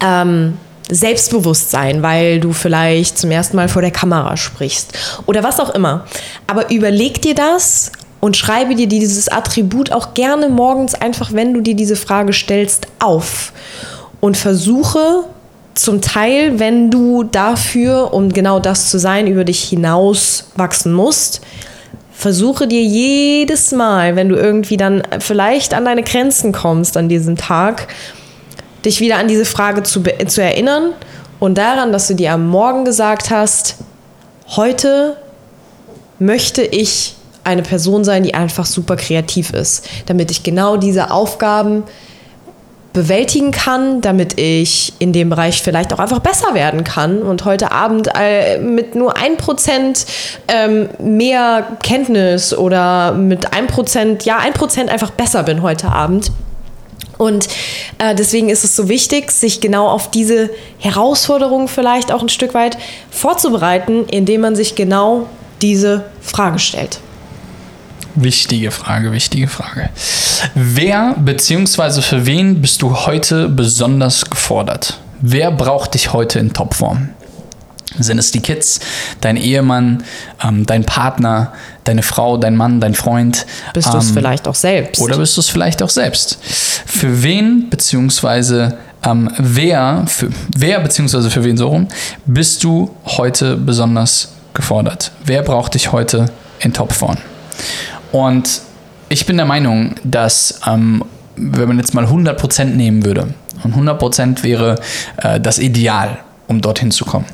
ähm, 0.00 0.56
selbstbewusst 0.90 1.70
sein, 1.70 2.02
weil 2.02 2.40
du 2.40 2.52
vielleicht 2.52 3.18
zum 3.18 3.30
ersten 3.30 3.56
Mal 3.56 3.68
vor 3.68 3.82
der 3.82 3.90
Kamera 3.90 4.36
sprichst 4.36 4.92
oder 5.26 5.42
was 5.42 5.60
auch 5.60 5.70
immer. 5.70 6.06
Aber 6.46 6.70
überleg 6.70 7.22
dir 7.22 7.34
das 7.34 7.92
und 8.20 8.36
schreibe 8.36 8.74
dir 8.74 8.88
dieses 8.88 9.28
Attribut 9.28 9.92
auch 9.92 10.14
gerne 10.14 10.48
morgens 10.48 10.94
einfach, 10.94 11.32
wenn 11.32 11.54
du 11.54 11.60
dir 11.60 11.74
diese 11.74 11.96
Frage 11.96 12.32
stellst, 12.32 12.86
auf 12.98 13.52
und 14.20 14.36
versuche 14.36 15.24
zum 15.74 16.00
Teil, 16.00 16.58
wenn 16.58 16.90
du 16.90 17.22
dafür, 17.22 18.12
um 18.12 18.32
genau 18.32 18.60
das 18.60 18.90
zu 18.90 18.98
sein, 18.98 19.26
über 19.26 19.44
dich 19.44 19.62
hinaus 19.62 20.50
wachsen 20.56 20.92
musst, 20.92 21.40
versuche 22.12 22.66
dir 22.66 22.82
jedes 22.82 23.72
Mal, 23.72 24.14
wenn 24.14 24.28
du 24.28 24.36
irgendwie 24.36 24.76
dann 24.76 25.02
vielleicht 25.20 25.72
an 25.72 25.86
deine 25.86 26.02
Grenzen 26.02 26.52
kommst 26.52 26.96
an 26.96 27.08
diesem 27.08 27.36
Tag, 27.36 27.88
dich 28.84 29.00
wieder 29.00 29.16
an 29.16 29.28
diese 29.28 29.44
Frage 29.46 29.82
zu, 29.82 30.02
zu 30.26 30.42
erinnern 30.42 30.92
und 31.38 31.56
daran, 31.56 31.92
dass 31.92 32.08
du 32.08 32.14
dir 32.14 32.32
am 32.32 32.46
Morgen 32.48 32.84
gesagt 32.84 33.30
hast, 33.30 33.76
heute 34.48 35.16
möchte 36.18 36.62
ich 36.62 37.14
eine 37.42 37.62
Person 37.62 38.04
sein, 38.04 38.22
die 38.22 38.34
einfach 38.34 38.66
super 38.66 38.96
kreativ 38.96 39.54
ist, 39.54 39.88
damit 40.06 40.30
ich 40.30 40.42
genau 40.42 40.76
diese 40.76 41.10
Aufgaben 41.10 41.84
bewältigen 42.92 43.52
kann, 43.52 44.00
damit 44.00 44.38
ich 44.38 44.92
in 44.98 45.12
dem 45.12 45.30
Bereich 45.30 45.62
vielleicht 45.62 45.92
auch 45.92 46.00
einfach 46.00 46.18
besser 46.18 46.54
werden 46.54 46.82
kann 46.82 47.22
und 47.22 47.44
heute 47.44 47.70
Abend 47.70 48.08
äh, 48.18 48.58
mit 48.58 48.94
nur 48.94 49.16
ein 49.16 49.36
Prozent 49.36 50.06
ähm, 50.48 50.88
mehr 50.98 51.76
Kenntnis 51.82 52.52
oder 52.52 53.12
mit 53.12 53.52
ein 53.52 53.68
Prozent, 53.68 54.24
ja, 54.24 54.38
ein 54.38 54.52
Prozent 54.52 54.90
einfach 54.90 55.12
besser 55.12 55.44
bin 55.44 55.62
heute 55.62 55.88
Abend. 55.88 56.32
Und 57.16 57.48
äh, 57.98 58.14
deswegen 58.14 58.48
ist 58.48 58.64
es 58.64 58.74
so 58.74 58.88
wichtig, 58.88 59.30
sich 59.30 59.60
genau 59.60 59.88
auf 59.88 60.10
diese 60.10 60.48
Herausforderung 60.78 61.68
vielleicht 61.68 62.10
auch 62.10 62.22
ein 62.22 62.30
Stück 62.30 62.54
weit 62.54 62.78
vorzubereiten, 63.10 64.06
indem 64.10 64.40
man 64.40 64.56
sich 64.56 64.74
genau 64.74 65.26
diese 65.60 66.06
Frage 66.22 66.58
stellt. 66.58 66.98
Wichtige 68.14 68.70
Frage, 68.70 69.12
wichtige 69.12 69.48
Frage. 69.48 69.90
Wer 70.54 71.14
bzw. 71.18 72.02
für 72.02 72.26
wen 72.26 72.60
bist 72.60 72.82
du 72.82 72.94
heute 73.06 73.48
besonders 73.48 74.28
gefordert? 74.28 74.98
Wer 75.20 75.50
braucht 75.50 75.94
dich 75.94 76.12
heute 76.12 76.38
in 76.38 76.52
Topform? 76.52 77.10
Sind 77.98 78.18
es 78.18 78.30
die 78.30 78.40
Kids, 78.40 78.80
dein 79.20 79.36
Ehemann, 79.36 80.04
ähm, 80.42 80.64
dein 80.64 80.84
Partner, 80.84 81.52
deine 81.84 82.02
Frau, 82.02 82.36
dein 82.36 82.56
Mann, 82.56 82.80
dein 82.80 82.94
Freund? 82.94 83.46
Bist 83.74 83.92
du 83.92 83.98
es 83.98 84.08
ähm, 84.08 84.14
vielleicht 84.14 84.46
auch 84.46 84.54
selbst? 84.54 85.02
Oder 85.02 85.18
bist 85.18 85.36
du 85.36 85.40
es 85.40 85.48
vielleicht 85.48 85.82
auch 85.82 85.90
selbst? 85.90 86.38
Für 86.86 87.22
wen 87.22 87.68
bzw. 87.68 88.70
ähm, 89.04 89.30
wer, 89.38 90.04
für, 90.06 90.30
wer 90.56 90.80
beziehungsweise 90.80 91.30
für 91.30 91.44
wen 91.44 91.56
so 91.56 91.68
rum, 91.68 91.88
bist 92.26 92.62
du 92.62 92.94
heute 93.04 93.56
besonders 93.56 94.32
gefordert? 94.54 95.10
Wer 95.24 95.42
braucht 95.42 95.74
dich 95.74 95.90
heute 95.90 96.26
in 96.60 96.72
Topform? 96.72 97.18
Und 98.12 98.62
ich 99.08 99.26
bin 99.26 99.36
der 99.36 99.46
Meinung, 99.46 99.94
dass 100.04 100.60
ähm, 100.66 101.04
wenn 101.36 101.68
man 101.68 101.78
jetzt 101.78 101.94
mal 101.94 102.04
100% 102.04 102.64
nehmen 102.64 103.04
würde, 103.04 103.34
und 103.62 103.74
100% 103.74 104.42
wäre 104.42 104.76
äh, 105.18 105.40
das 105.40 105.58
Ideal, 105.58 106.18
um 106.46 106.60
dorthin 106.60 106.90
zu 106.90 107.04
kommen. 107.04 107.26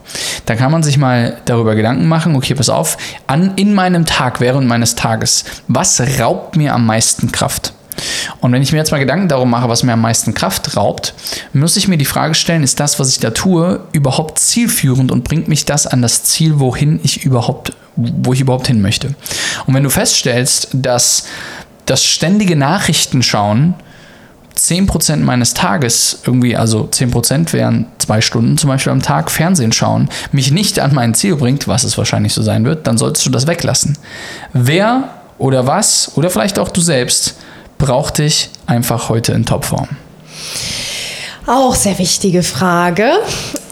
Dann 0.45 0.59
kann 0.59 0.73
man 0.73 0.83
sich 0.83 0.99
mal 0.99 1.37
darüber 1.45 1.75
Gedanken 1.75 2.09
machen, 2.09 2.37
okay, 2.37 2.55
pass 2.55 2.69
auf, 2.69 2.99
an, 3.27 3.53
in 3.57 3.75
meinem 3.75 4.05
Tag, 4.05 4.41
während 4.41 4.67
meines 4.67 4.95
Tages, 4.95 5.45
was 5.69 6.01
raubt 6.21 6.57
mir 6.57 6.75
am 6.75 6.87
meisten 6.87 7.33
Kraft? 7.33 7.73
Und 8.41 8.53
wenn 8.53 8.63
ich 8.63 8.73
mir 8.73 8.79
jetzt 8.79 8.91
mal 8.91 8.99
Gedanken 8.99 9.29
darum 9.29 9.51
mache, 9.51 9.69
was 9.69 9.83
mir 9.83 9.93
am 9.93 10.01
meisten 10.01 10.35
Kraft 10.35 10.77
raubt, 10.77 11.15
muss 11.53 11.77
ich 11.77 11.89
mir 11.89 11.99
die 11.99 12.05
Frage 12.05 12.35
stellen, 12.35 12.63
ist 12.63 12.81
das, 12.81 12.99
was 12.99 13.11
ich 13.11 13.21
da 13.21 13.31
tue, 13.31 13.81
überhaupt 13.93 14.39
zielführend 14.39 15.11
und 15.11 15.25
bringt 15.25 15.49
mich 15.49 15.65
das 15.65 15.87
an 15.87 16.03
das 16.03 16.25
Ziel, 16.25 16.59
wohin 16.59 17.01
ich 17.03 17.25
überhaupt, 17.25 17.73
wo 17.97 18.33
ich 18.33 18.41
überhaupt 18.41 18.67
hin 18.67 18.83
möchte? 18.83 19.15
Und 19.67 19.75
wenn 19.75 19.83
du 19.83 19.91
feststellst, 19.91 20.69
dass 20.73 21.27
das 21.87 22.05
ständige 22.05 22.57
Nachrichtenschauen 22.57 23.75
10% 24.57 25.19
meines 25.19 25.55
Tages 25.55 26.21
irgendwie, 26.27 26.57
also 26.57 26.89
10% 26.91 27.53
wären 27.53 27.87
zwei 27.99 28.21
Stunden 28.21 28.57
zum 28.57 28.69
Beispiel 28.69 28.93
am 28.93 29.03
Tag 29.03 29.31
Fernsehen 29.31 29.73
schauen, 29.73 30.09
mich 30.33 30.51
nicht 30.51 30.81
an 30.81 30.95
mein 30.95 31.15
Ziel 31.15 31.37
bringt, 31.37 31.69
was 31.69 31.85
es 31.85 31.99
wahrscheinlich 31.99 32.33
so 32.33 32.43
sein 32.43 32.65
wird, 32.65 32.87
dann 32.87 32.99
solltest 32.99 33.27
du 33.27 33.31
das 33.31 33.47
weglassen. 33.47 33.99
Wer 34.53 35.11
oder 35.39 35.67
was 35.67 36.13
oder 36.17 36.31
vielleicht 36.31 36.59
auch 36.59 36.71
du 36.71 36.81
selbst 36.81 37.37
braucht 37.79 38.19
dich 38.19 38.51
einfach 38.67 39.09
heute 39.09 39.33
in 39.33 39.45
Topform? 39.45 39.89
Auch 41.47 41.77
sehr 41.77 41.97
wichtige 42.01 42.43
Frage, 42.43 43.09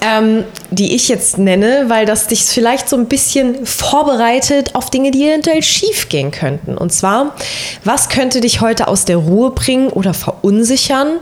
ähm, 0.01 0.45
die 0.71 0.95
ich 0.95 1.09
jetzt 1.09 1.39
nenne, 1.39 1.87
weil 1.89 2.07
das 2.07 2.29
dich 2.29 2.45
vielleicht 2.45 2.89
so 2.89 2.97
ein 2.97 3.07
bisschen 3.07 3.67
vorbereitet 3.67 4.77
auf 4.77 4.91
Dinge, 4.91 5.11
die 5.11 5.27
eventuell 5.27 5.63
schief 5.63 6.09
gehen 6.09 6.31
könnten. 6.31 6.79
Und 6.79 6.93
zwar, 6.93 7.35
was 7.83 8.09
könnte 8.09 8.41
dich 8.41 8.61
heute 8.61 8.87
aus 8.87 9.07
der 9.07 9.17
Ruhe 9.17 9.51
bringen 9.51 9.89
oder 9.89 10.15
verunsichern? 10.15 11.19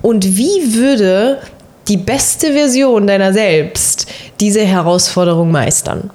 Und 0.00 0.36
wie 0.36 0.74
würde 0.74 1.38
die 1.86 1.98
beste 1.98 2.52
Version 2.52 3.06
deiner 3.06 3.32
selbst 3.32 4.06
diese 4.40 4.64
Herausforderung 4.64 5.52
meistern? 5.52 6.10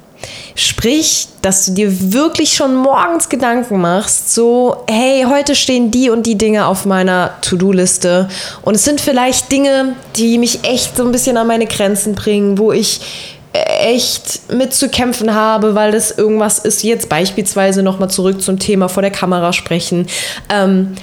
Sprich, 0.59 1.27
dass 1.43 1.67
du 1.67 1.73
dir 1.73 2.13
wirklich 2.13 2.53
schon 2.53 2.75
morgens 2.75 3.29
Gedanken 3.29 3.79
machst, 3.79 4.33
so, 4.33 4.77
hey, 4.87 5.23
heute 5.29 5.53
stehen 5.53 5.91
die 5.91 6.09
und 6.09 6.25
die 6.25 6.35
Dinge 6.35 6.65
auf 6.65 6.83
meiner 6.83 7.35
To-Do-Liste 7.43 8.27
und 8.63 8.75
es 8.75 8.83
sind 8.83 8.99
vielleicht 8.99 9.51
Dinge, 9.51 9.93
die 10.15 10.39
mich 10.39 10.63
echt 10.63 10.97
so 10.97 11.05
ein 11.05 11.11
bisschen 11.11 11.37
an 11.37 11.45
meine 11.45 11.67
Grenzen 11.67 12.15
bringen, 12.15 12.57
wo 12.57 12.71
ich 12.71 13.01
äh, 13.53 13.93
echt 13.93 14.51
mitzukämpfen 14.51 15.35
habe, 15.35 15.75
weil 15.75 15.91
das 15.91 16.09
irgendwas 16.09 16.57
ist, 16.57 16.81
jetzt 16.81 17.07
beispielsweise 17.07 17.83
nochmal 17.83 18.09
zurück 18.09 18.41
zum 18.41 18.57
Thema 18.57 18.89
vor 18.89 19.03
der 19.03 19.11
Kamera 19.11 19.53
sprechen. 19.53 20.07
Ähm, 20.49 20.95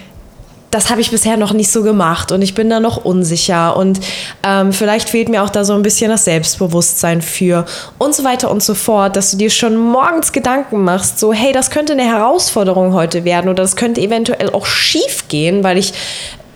das 0.74 0.90
habe 0.90 1.00
ich 1.00 1.12
bisher 1.12 1.36
noch 1.36 1.52
nicht 1.52 1.70
so 1.70 1.84
gemacht 1.84 2.32
und 2.32 2.42
ich 2.42 2.54
bin 2.54 2.68
da 2.68 2.80
noch 2.80 3.04
unsicher 3.04 3.76
und 3.76 4.00
ähm, 4.42 4.72
vielleicht 4.72 5.08
fehlt 5.08 5.28
mir 5.28 5.44
auch 5.44 5.50
da 5.50 5.64
so 5.64 5.72
ein 5.74 5.82
bisschen 5.82 6.10
das 6.10 6.24
Selbstbewusstsein 6.24 7.22
für 7.22 7.64
und 7.98 8.12
so 8.12 8.24
weiter 8.24 8.50
und 8.50 8.60
so 8.60 8.74
fort, 8.74 9.14
dass 9.14 9.30
du 9.30 9.36
dir 9.36 9.50
schon 9.50 9.76
morgens 9.76 10.32
Gedanken 10.32 10.82
machst, 10.82 11.20
so 11.20 11.32
hey, 11.32 11.52
das 11.52 11.70
könnte 11.70 11.92
eine 11.92 12.02
Herausforderung 12.02 12.92
heute 12.92 13.24
werden 13.24 13.48
oder 13.48 13.62
das 13.62 13.76
könnte 13.76 14.00
eventuell 14.00 14.50
auch 14.50 14.66
schief 14.66 15.28
gehen, 15.28 15.62
weil 15.62 15.78
ich 15.78 15.94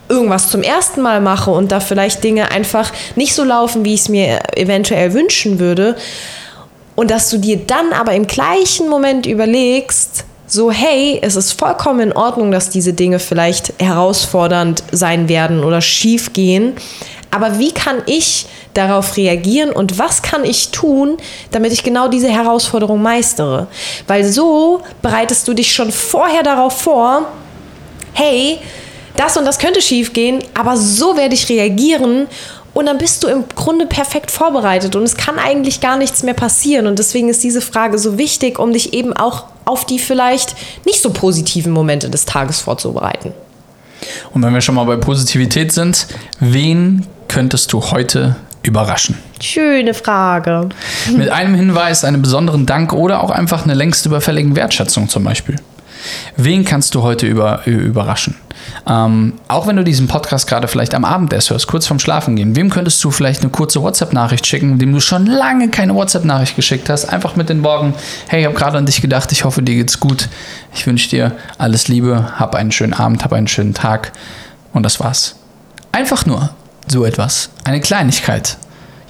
irgendwas 0.08 0.50
zum 0.50 0.64
ersten 0.64 1.00
Mal 1.00 1.20
mache 1.20 1.52
und 1.52 1.70
da 1.70 1.78
vielleicht 1.78 2.24
Dinge 2.24 2.50
einfach 2.50 2.92
nicht 3.14 3.36
so 3.36 3.44
laufen, 3.44 3.84
wie 3.84 3.94
ich 3.94 4.00
es 4.00 4.08
mir 4.08 4.40
eventuell 4.56 5.12
wünschen 5.12 5.60
würde. 5.60 5.94
Und 6.96 7.12
dass 7.12 7.30
du 7.30 7.38
dir 7.38 7.58
dann 7.58 7.92
aber 7.92 8.14
im 8.14 8.26
gleichen 8.26 8.88
Moment 8.88 9.26
überlegst, 9.26 10.24
so, 10.48 10.70
hey, 10.70 11.18
es 11.22 11.36
ist 11.36 11.52
vollkommen 11.52 12.00
in 12.00 12.12
Ordnung, 12.12 12.50
dass 12.50 12.70
diese 12.70 12.94
Dinge 12.94 13.18
vielleicht 13.18 13.74
herausfordernd 13.78 14.82
sein 14.92 15.28
werden 15.28 15.62
oder 15.62 15.80
schief 15.82 16.32
gehen. 16.32 16.74
Aber 17.30 17.58
wie 17.58 17.72
kann 17.72 18.02
ich 18.06 18.46
darauf 18.72 19.18
reagieren 19.18 19.70
und 19.70 19.98
was 19.98 20.22
kann 20.22 20.44
ich 20.44 20.70
tun, 20.70 21.18
damit 21.50 21.74
ich 21.74 21.84
genau 21.84 22.08
diese 22.08 22.28
Herausforderung 22.28 23.02
meistere? 23.02 23.66
Weil 24.06 24.24
so 24.24 24.80
bereitest 25.02 25.46
du 25.46 25.52
dich 25.52 25.74
schon 25.74 25.92
vorher 25.92 26.42
darauf 26.42 26.80
vor, 26.80 27.26
hey, 28.14 28.58
das 29.16 29.36
und 29.36 29.44
das 29.44 29.58
könnte 29.58 29.82
schief 29.82 30.12
gehen, 30.14 30.42
aber 30.54 30.76
so 30.76 31.16
werde 31.16 31.34
ich 31.34 31.48
reagieren 31.48 32.28
und 32.78 32.86
dann 32.86 32.98
bist 32.98 33.24
du 33.24 33.26
im 33.26 33.42
Grunde 33.56 33.86
perfekt 33.86 34.30
vorbereitet 34.30 34.94
und 34.94 35.02
es 35.02 35.16
kann 35.16 35.36
eigentlich 35.36 35.80
gar 35.80 35.96
nichts 35.96 36.22
mehr 36.22 36.34
passieren. 36.34 36.86
Und 36.86 37.00
deswegen 37.00 37.28
ist 37.28 37.42
diese 37.42 37.60
Frage 37.60 37.98
so 37.98 38.18
wichtig, 38.18 38.60
um 38.60 38.72
dich 38.72 38.94
eben 38.94 39.12
auch 39.12 39.46
auf 39.64 39.84
die 39.84 39.98
vielleicht 39.98 40.54
nicht 40.86 41.02
so 41.02 41.10
positiven 41.10 41.72
Momente 41.72 42.08
des 42.08 42.24
Tages 42.24 42.60
vorzubereiten. 42.60 43.32
Und 44.32 44.44
wenn 44.44 44.54
wir 44.54 44.60
schon 44.60 44.76
mal 44.76 44.84
bei 44.84 44.94
Positivität 44.94 45.72
sind, 45.72 46.06
wen 46.38 47.04
könntest 47.26 47.72
du 47.72 47.82
heute 47.82 48.36
überraschen? 48.62 49.18
Schöne 49.40 49.92
Frage. 49.92 50.68
Mit 51.16 51.30
einem 51.30 51.56
Hinweis, 51.56 52.04
einem 52.04 52.22
besonderen 52.22 52.64
Dank 52.64 52.92
oder 52.92 53.24
auch 53.24 53.30
einfach 53.30 53.64
eine 53.64 53.74
längst 53.74 54.06
überfälligen 54.06 54.54
Wertschätzung 54.54 55.08
zum 55.08 55.24
Beispiel. 55.24 55.56
Wen 56.36 56.64
kannst 56.64 56.94
du 56.94 57.02
heute 57.02 57.26
über, 57.26 57.66
überraschen? 57.66 58.36
Ähm, 58.86 59.34
auch 59.48 59.66
wenn 59.66 59.76
du 59.76 59.84
diesen 59.84 60.08
Podcast 60.08 60.46
gerade 60.48 60.68
vielleicht 60.68 60.94
am 60.94 61.04
Abend 61.04 61.32
erst 61.32 61.50
hörst, 61.50 61.66
kurz 61.66 61.86
vorm 61.86 61.98
Schlafen 61.98 62.36
gehen, 62.36 62.56
wem 62.56 62.70
könntest 62.70 63.02
du 63.04 63.10
vielleicht 63.10 63.42
eine 63.42 63.50
kurze 63.50 63.82
WhatsApp-Nachricht 63.82 64.46
schicken, 64.46 64.78
dem 64.78 64.92
du 64.92 65.00
schon 65.00 65.26
lange 65.26 65.68
keine 65.68 65.94
WhatsApp-Nachricht 65.94 66.56
geschickt 66.56 66.88
hast? 66.88 67.06
Einfach 67.06 67.36
mit 67.36 67.48
den 67.48 67.62
Worten: 67.62 67.94
Hey, 68.28 68.40
ich 68.40 68.46
habe 68.46 68.56
gerade 68.56 68.78
an 68.78 68.86
dich 68.86 69.00
gedacht, 69.00 69.32
ich 69.32 69.44
hoffe, 69.44 69.62
dir 69.62 69.74
geht's 69.74 70.00
gut. 70.00 70.28
Ich 70.74 70.86
wünsche 70.86 71.08
dir 71.08 71.32
alles 71.58 71.88
Liebe, 71.88 72.38
hab 72.38 72.54
einen 72.54 72.72
schönen 72.72 72.94
Abend, 72.94 73.24
hab 73.24 73.32
einen 73.32 73.48
schönen 73.48 73.74
Tag. 73.74 74.12
Und 74.72 74.82
das 74.82 75.00
war's. 75.00 75.36
Einfach 75.92 76.26
nur 76.26 76.50
so 76.86 77.04
etwas. 77.04 77.50
Eine 77.64 77.80
Kleinigkeit 77.80 78.58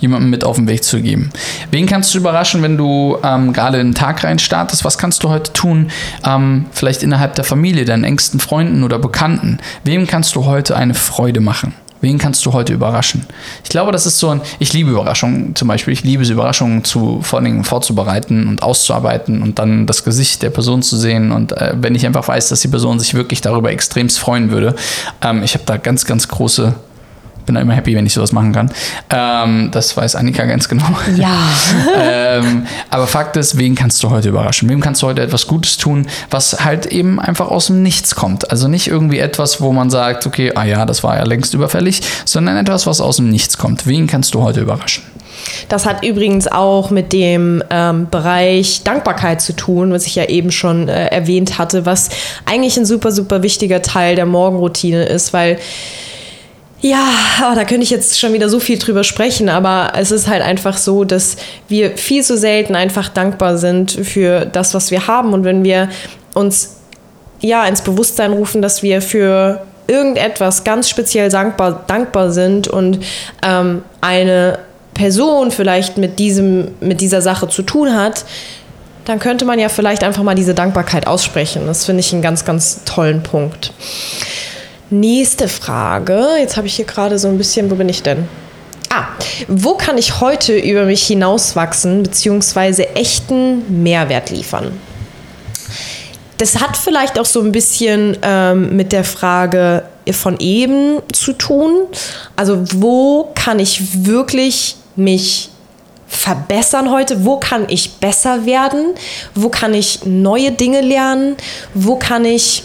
jemandem 0.00 0.30
mit 0.30 0.44
auf 0.44 0.56
den 0.56 0.68
Weg 0.68 0.84
zu 0.84 1.00
geben. 1.00 1.30
Wen 1.70 1.86
kannst 1.86 2.14
du 2.14 2.18
überraschen, 2.18 2.62
wenn 2.62 2.76
du 2.76 3.18
ähm, 3.22 3.52
gerade 3.52 3.78
in 3.78 3.88
den 3.88 3.94
Tag 3.94 4.24
rein 4.24 4.38
startest? 4.38 4.84
Was 4.84 4.98
kannst 4.98 5.24
du 5.24 5.28
heute 5.28 5.52
tun? 5.52 5.90
Ähm, 6.24 6.66
vielleicht 6.72 7.02
innerhalb 7.02 7.34
der 7.34 7.44
Familie, 7.44 7.84
deinen 7.84 8.04
engsten 8.04 8.40
Freunden 8.40 8.84
oder 8.84 8.98
Bekannten. 8.98 9.58
Wem 9.84 10.06
kannst 10.06 10.34
du 10.36 10.44
heute 10.44 10.76
eine 10.76 10.94
Freude 10.94 11.40
machen? 11.40 11.74
Wen 12.00 12.18
kannst 12.18 12.46
du 12.46 12.52
heute 12.52 12.72
überraschen? 12.72 13.26
Ich 13.64 13.70
glaube, 13.70 13.90
das 13.90 14.06
ist 14.06 14.18
so 14.18 14.28
ein. 14.28 14.40
Ich 14.60 14.72
liebe 14.72 14.90
Überraschungen 14.90 15.56
zum 15.56 15.66
Beispiel. 15.66 15.92
Ich 15.92 16.04
liebe 16.04 16.22
es, 16.22 16.30
Überraschungen 16.30 16.84
zu, 16.84 17.20
vor 17.22 17.40
Dingen 17.40 17.64
vorzubereiten 17.64 18.46
und 18.46 18.62
auszuarbeiten 18.62 19.42
und 19.42 19.58
dann 19.58 19.86
das 19.86 20.04
Gesicht 20.04 20.42
der 20.42 20.50
Person 20.50 20.82
zu 20.82 20.96
sehen. 20.96 21.32
Und 21.32 21.52
äh, 21.52 21.74
wenn 21.80 21.94
ich 21.94 22.06
einfach 22.06 22.28
weiß, 22.28 22.50
dass 22.50 22.60
die 22.60 22.68
Person 22.68 23.00
sich 23.00 23.14
wirklich 23.14 23.40
darüber 23.40 23.72
extremst 23.72 24.18
freuen 24.20 24.50
würde, 24.50 24.76
ähm, 25.22 25.42
ich 25.42 25.54
habe 25.54 25.64
da 25.66 25.76
ganz, 25.76 26.04
ganz 26.04 26.28
große 26.28 26.74
bin 27.48 27.56
da 27.56 27.60
immer 27.60 27.74
happy, 27.74 27.96
wenn 27.96 28.06
ich 28.06 28.14
sowas 28.14 28.30
machen 28.30 28.52
kann. 28.52 28.70
Ähm, 29.10 29.70
das 29.72 29.96
weiß 29.96 30.14
Annika 30.14 30.44
ganz 30.44 30.68
genau. 30.68 30.86
Ja. 31.16 31.36
ähm, 32.00 32.66
aber 32.90 33.08
Fakt 33.08 33.36
ist, 33.36 33.58
wen 33.58 33.74
kannst 33.74 34.02
du 34.04 34.10
heute 34.10 34.28
überraschen? 34.28 34.68
Wem 34.68 34.80
kannst 34.80 35.02
du 35.02 35.08
heute 35.08 35.22
etwas 35.22 35.48
Gutes 35.48 35.76
tun, 35.76 36.06
was 36.30 36.64
halt 36.64 36.86
eben 36.86 37.18
einfach 37.18 37.48
aus 37.48 37.66
dem 37.66 37.82
Nichts 37.82 38.14
kommt? 38.14 38.50
Also 38.50 38.68
nicht 38.68 38.86
irgendwie 38.86 39.18
etwas, 39.18 39.60
wo 39.60 39.72
man 39.72 39.90
sagt, 39.90 40.26
okay, 40.26 40.52
ah 40.54 40.64
ja, 40.64 40.86
das 40.86 41.02
war 41.02 41.16
ja 41.16 41.24
längst 41.24 41.54
überfällig, 41.54 42.02
sondern 42.24 42.56
etwas, 42.56 42.86
was 42.86 43.00
aus 43.00 43.16
dem 43.16 43.30
Nichts 43.30 43.58
kommt. 43.58 43.86
Wen 43.86 44.06
kannst 44.06 44.34
du 44.34 44.42
heute 44.42 44.60
überraschen? 44.60 45.02
Das 45.68 45.86
hat 45.86 46.04
übrigens 46.04 46.46
auch 46.46 46.90
mit 46.90 47.12
dem 47.12 47.62
ähm, 47.70 48.08
Bereich 48.10 48.82
Dankbarkeit 48.84 49.40
zu 49.40 49.54
tun, 49.54 49.92
was 49.92 50.06
ich 50.06 50.14
ja 50.14 50.24
eben 50.24 50.50
schon 50.50 50.88
äh, 50.88 51.06
erwähnt 51.06 51.58
hatte, 51.58 51.86
was 51.86 52.10
eigentlich 52.44 52.76
ein 52.76 52.84
super, 52.84 53.12
super 53.12 53.42
wichtiger 53.42 53.82
Teil 53.82 54.16
der 54.16 54.26
Morgenroutine 54.26 55.04
ist, 55.04 55.32
weil 55.32 55.58
ja, 56.80 57.06
da 57.54 57.64
könnte 57.64 57.82
ich 57.82 57.90
jetzt 57.90 58.20
schon 58.20 58.32
wieder 58.32 58.48
so 58.48 58.60
viel 58.60 58.78
drüber 58.78 59.02
sprechen, 59.02 59.48
aber 59.48 59.92
es 59.96 60.12
ist 60.12 60.28
halt 60.28 60.42
einfach 60.42 60.76
so, 60.76 61.04
dass 61.04 61.36
wir 61.68 61.96
viel 61.96 62.22
zu 62.22 62.36
selten 62.36 62.76
einfach 62.76 63.08
dankbar 63.08 63.58
sind 63.58 63.90
für 63.90 64.46
das, 64.46 64.74
was 64.74 64.90
wir 64.90 65.08
haben. 65.08 65.32
Und 65.32 65.44
wenn 65.44 65.64
wir 65.64 65.88
uns 66.34 66.76
ja 67.40 67.66
ins 67.66 67.82
Bewusstsein 67.82 68.32
rufen, 68.32 68.62
dass 68.62 68.82
wir 68.82 69.02
für 69.02 69.62
irgendetwas 69.88 70.62
ganz 70.62 70.88
speziell 70.88 71.30
dankbar, 71.30 71.84
dankbar 71.86 72.30
sind 72.30 72.68
und 72.68 73.00
ähm, 73.42 73.82
eine 74.00 74.58
Person 74.94 75.50
vielleicht 75.50 75.98
mit, 75.98 76.18
diesem, 76.18 76.72
mit 76.80 77.00
dieser 77.00 77.22
Sache 77.22 77.48
zu 77.48 77.62
tun 77.62 77.94
hat, 77.94 78.24
dann 79.04 79.18
könnte 79.18 79.44
man 79.46 79.58
ja 79.58 79.68
vielleicht 79.68 80.04
einfach 80.04 80.22
mal 80.22 80.34
diese 80.34 80.54
Dankbarkeit 80.54 81.06
aussprechen. 81.06 81.66
Das 81.66 81.86
finde 81.86 82.00
ich 82.00 82.12
einen 82.12 82.22
ganz, 82.22 82.44
ganz 82.44 82.84
tollen 82.84 83.22
Punkt. 83.22 83.72
Nächste 84.90 85.48
Frage. 85.48 86.26
Jetzt 86.38 86.56
habe 86.56 86.66
ich 86.66 86.76
hier 86.76 86.86
gerade 86.86 87.18
so 87.18 87.28
ein 87.28 87.36
bisschen, 87.36 87.70
wo 87.70 87.74
bin 87.74 87.90
ich 87.90 88.02
denn? 88.02 88.26
Ah, 88.88 89.04
wo 89.46 89.74
kann 89.74 89.98
ich 89.98 90.20
heute 90.20 90.56
über 90.56 90.84
mich 90.86 91.06
hinauswachsen 91.06 92.04
bzw. 92.04 92.84
echten 92.94 93.82
Mehrwert 93.82 94.30
liefern? 94.30 94.72
Das 96.38 96.60
hat 96.60 96.76
vielleicht 96.76 97.18
auch 97.18 97.26
so 97.26 97.40
ein 97.40 97.52
bisschen 97.52 98.16
ähm, 98.22 98.76
mit 98.76 98.92
der 98.92 99.04
Frage 99.04 99.82
von 100.10 100.38
eben 100.38 101.00
zu 101.12 101.34
tun. 101.34 101.82
Also 102.36 102.64
wo 102.76 103.30
kann 103.34 103.58
ich 103.58 104.06
wirklich 104.06 104.76
mich 104.96 105.50
verbessern 106.06 106.90
heute? 106.90 107.26
Wo 107.26 107.36
kann 107.36 107.66
ich 107.68 107.96
besser 107.96 108.46
werden? 108.46 108.94
Wo 109.34 109.50
kann 109.50 109.74
ich 109.74 110.06
neue 110.06 110.50
Dinge 110.50 110.80
lernen? 110.80 111.36
Wo 111.74 111.96
kann 111.96 112.24
ich 112.24 112.62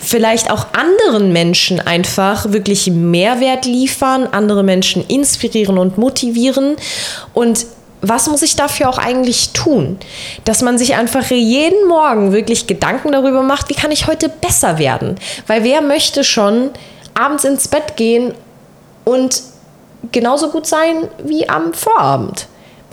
vielleicht 0.00 0.50
auch 0.50 0.66
anderen 0.72 1.32
Menschen 1.32 1.80
einfach 1.80 2.52
wirklich 2.52 2.88
Mehrwert 2.90 3.64
liefern, 3.64 4.26
andere 4.30 4.62
Menschen 4.62 5.06
inspirieren 5.06 5.78
und 5.78 5.98
motivieren 5.98 6.76
und 7.34 7.66
was 8.02 8.28
muss 8.28 8.42
ich 8.42 8.56
dafür 8.56 8.88
auch 8.88 8.98
eigentlich 8.98 9.52
tun? 9.52 9.98
Dass 10.44 10.62
man 10.62 10.78
sich 10.78 10.94
einfach 10.94 11.28
jeden 11.30 11.88
Morgen 11.88 12.32
wirklich 12.32 12.66
Gedanken 12.66 13.10
darüber 13.12 13.42
macht, 13.42 13.68
wie 13.68 13.74
kann 13.74 13.90
ich 13.90 14.06
heute 14.06 14.28
besser 14.28 14.78
werden? 14.78 15.16
Weil 15.46 15.64
wer 15.64 15.80
möchte 15.80 16.22
schon 16.22 16.70
abends 17.14 17.44
ins 17.44 17.68
Bett 17.68 17.96
gehen 17.96 18.34
und 19.04 19.42
genauso 20.12 20.50
gut 20.50 20.66
sein 20.66 21.08
wie 21.24 21.48
am 21.48 21.72
Vorabend? 21.72 22.46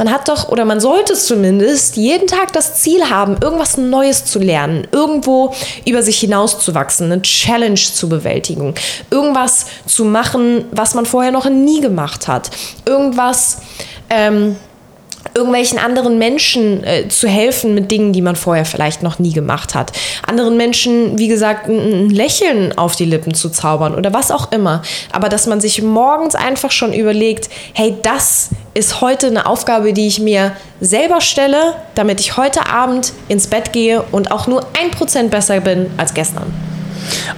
Man 0.03 0.11
hat 0.11 0.27
doch, 0.27 0.49
oder 0.49 0.65
man 0.65 0.81
sollte 0.81 1.13
zumindest 1.13 1.95
jeden 1.95 2.27
Tag 2.27 2.51
das 2.51 2.81
Ziel 2.81 3.09
haben, 3.09 3.37
irgendwas 3.41 3.77
Neues 3.77 4.25
zu 4.25 4.37
lernen, 4.37 4.85
irgendwo 4.91 5.53
über 5.85 6.03
sich 6.03 6.19
hinauszuwachsen, 6.19 7.09
eine 7.09 7.21
Challenge 7.21 7.75
zu 7.75 8.09
bewältigen, 8.09 8.75
irgendwas 9.09 9.65
zu 9.85 10.03
machen, 10.03 10.65
was 10.71 10.93
man 10.93 11.05
vorher 11.05 11.31
noch 11.31 11.49
nie 11.49 11.79
gemacht 11.79 12.27
hat, 12.27 12.49
irgendwas 12.85 13.59
ähm, 14.09 14.57
irgendwelchen 15.35 15.79
anderen 15.79 16.17
Menschen 16.17 16.83
äh, 16.83 17.07
zu 17.07 17.27
helfen 17.27 17.73
mit 17.73 17.91
Dingen, 17.91 18.13
die 18.13 18.21
man 18.21 18.35
vorher 18.35 18.65
vielleicht 18.65 19.03
noch 19.03 19.19
nie 19.19 19.33
gemacht 19.33 19.73
hat. 19.75 19.91
Anderen 20.27 20.57
Menschen, 20.57 21.17
wie 21.17 21.27
gesagt, 21.27 21.67
ein, 21.67 21.79
ein, 21.79 22.09
Lächeln 22.09 22.77
auf 22.77 22.95
die 22.95 23.05
Lippen 23.05 23.33
zu 23.33 23.49
zaubern 23.49 23.95
oder 23.95 24.13
was 24.13 24.31
auch 24.31 24.51
immer. 24.51 24.81
Aber 25.11 25.29
dass 25.29 25.47
man 25.47 25.59
sich 25.59 25.81
morgens 25.81 26.35
einfach 26.35 26.71
schon 26.71 26.93
überlegt, 26.93 27.49
hey, 27.73 27.95
das 28.03 28.49
ist 28.73 29.01
heute 29.01 29.27
eine 29.27 29.45
Aufgabe, 29.45 29.93
die 29.93 30.07
ich 30.07 30.19
mir 30.19 30.53
selber 30.79 31.21
stelle, 31.21 31.75
damit 31.95 32.19
ich 32.19 32.37
heute 32.37 32.67
Abend 32.67 33.13
ins 33.27 33.47
Bett 33.47 33.73
gehe 33.73 34.01
und 34.11 34.31
auch 34.31 34.47
nur 34.47 34.65
ein 34.79 34.91
Prozent 34.91 35.31
besser 35.31 35.59
bin 35.61 35.87
als 35.97 36.13
gestern. 36.13 36.53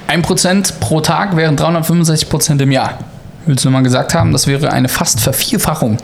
Ein 0.08 0.22
Prozent 0.22 0.80
pro 0.80 1.02
Tag 1.02 1.36
wären 1.36 1.56
365 1.56 2.30
Prozent 2.30 2.62
im 2.62 2.72
Jahr. 2.72 3.00
Willst 3.46 3.64
du 3.64 3.70
mal 3.70 3.84
gesagt 3.84 4.14
haben, 4.14 4.32
das 4.32 4.48
wäre 4.48 4.72
eine 4.72 4.90
fast 4.90 5.20
Vervierfachung 5.20 5.98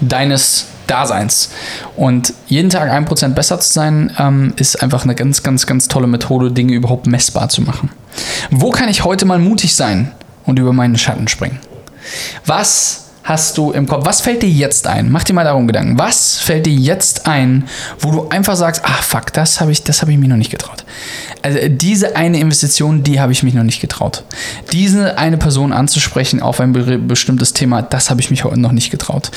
deines 0.00 0.66
Daseins. 0.86 1.50
Und 1.96 2.32
jeden 2.46 2.70
Tag 2.70 2.90
ein 2.90 3.04
Prozent 3.04 3.34
besser 3.34 3.60
zu 3.60 3.72
sein, 3.72 4.12
ähm, 4.18 4.52
ist 4.56 4.82
einfach 4.82 5.04
eine 5.04 5.14
ganz, 5.14 5.42
ganz, 5.42 5.66
ganz 5.66 5.88
tolle 5.88 6.06
Methode, 6.06 6.50
Dinge 6.50 6.74
überhaupt 6.74 7.06
messbar 7.06 7.48
zu 7.48 7.62
machen. 7.62 7.90
Wo 8.50 8.70
kann 8.70 8.88
ich 8.88 9.04
heute 9.04 9.24
mal 9.24 9.38
mutig 9.38 9.74
sein 9.74 10.12
und 10.44 10.58
über 10.58 10.72
meinen 10.72 10.98
Schatten 10.98 11.28
springen? 11.28 11.58
Was 12.46 13.04
hast 13.24 13.56
du 13.56 13.72
im 13.72 13.86
Kopf? 13.86 14.06
Was 14.06 14.20
fällt 14.20 14.42
dir 14.42 14.50
jetzt 14.50 14.86
ein? 14.86 15.10
Mach 15.10 15.24
dir 15.24 15.32
mal 15.32 15.44
darum 15.44 15.66
Gedanken. 15.66 15.98
Was 15.98 16.38
fällt 16.38 16.66
dir 16.66 16.74
jetzt 16.74 17.26
ein, 17.26 17.64
wo 17.98 18.10
du 18.12 18.28
einfach 18.28 18.54
sagst, 18.54 18.82
ach 18.84 19.02
fuck, 19.02 19.32
das 19.32 19.60
habe 19.60 19.72
ich, 19.72 19.82
das 19.82 20.02
ich 20.02 20.18
mir 20.18 20.28
noch 20.28 20.36
nicht 20.36 20.50
getraut. 20.50 20.84
Also 21.42 21.58
diese 21.68 22.16
eine 22.16 22.38
Investition, 22.38 23.02
die 23.02 23.20
habe 23.20 23.32
ich 23.32 23.42
mich 23.42 23.54
noch 23.54 23.64
nicht 23.64 23.80
getraut. 23.80 24.24
Diese 24.72 25.18
eine 25.18 25.36
Person 25.36 25.72
anzusprechen 25.72 26.40
auf 26.40 26.60
ein 26.60 26.72
bestimmtes 27.08 27.52
Thema, 27.52 27.82
das 27.82 28.10
habe 28.10 28.20
ich 28.20 28.30
mich 28.30 28.44
heute 28.44 28.60
noch 28.60 28.72
nicht 28.72 28.90
getraut. 28.90 29.30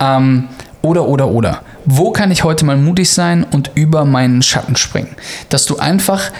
Ähm, 0.00 0.48
oder, 0.84 1.08
oder, 1.08 1.28
oder. 1.28 1.62
Wo 1.86 2.10
kann 2.10 2.30
ich 2.30 2.44
heute 2.44 2.64
mal 2.64 2.76
mutig 2.76 3.10
sein 3.10 3.44
und 3.50 3.70
über 3.74 4.04
meinen 4.04 4.42
Schatten 4.42 4.76
springen? 4.76 5.16
Dass 5.48 5.64
du 5.64 5.78
einfach 5.78 6.30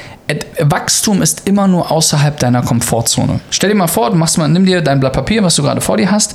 Wachstum 0.60 1.22
ist 1.22 1.46
immer 1.46 1.66
nur 1.66 1.90
außerhalb 1.90 2.38
deiner 2.38 2.62
Komfortzone. 2.62 3.40
Stell 3.50 3.70
dir 3.70 3.76
mal 3.76 3.88
vor, 3.88 4.10
du 4.10 4.16
machst 4.16 4.38
mal, 4.38 4.48
nimm 4.48 4.64
dir 4.64 4.80
dein 4.80 5.00
Blatt 5.00 5.12
Papier, 5.12 5.42
was 5.42 5.56
du 5.56 5.62
gerade 5.62 5.80
vor 5.80 5.96
dir 5.96 6.10
hast, 6.10 6.34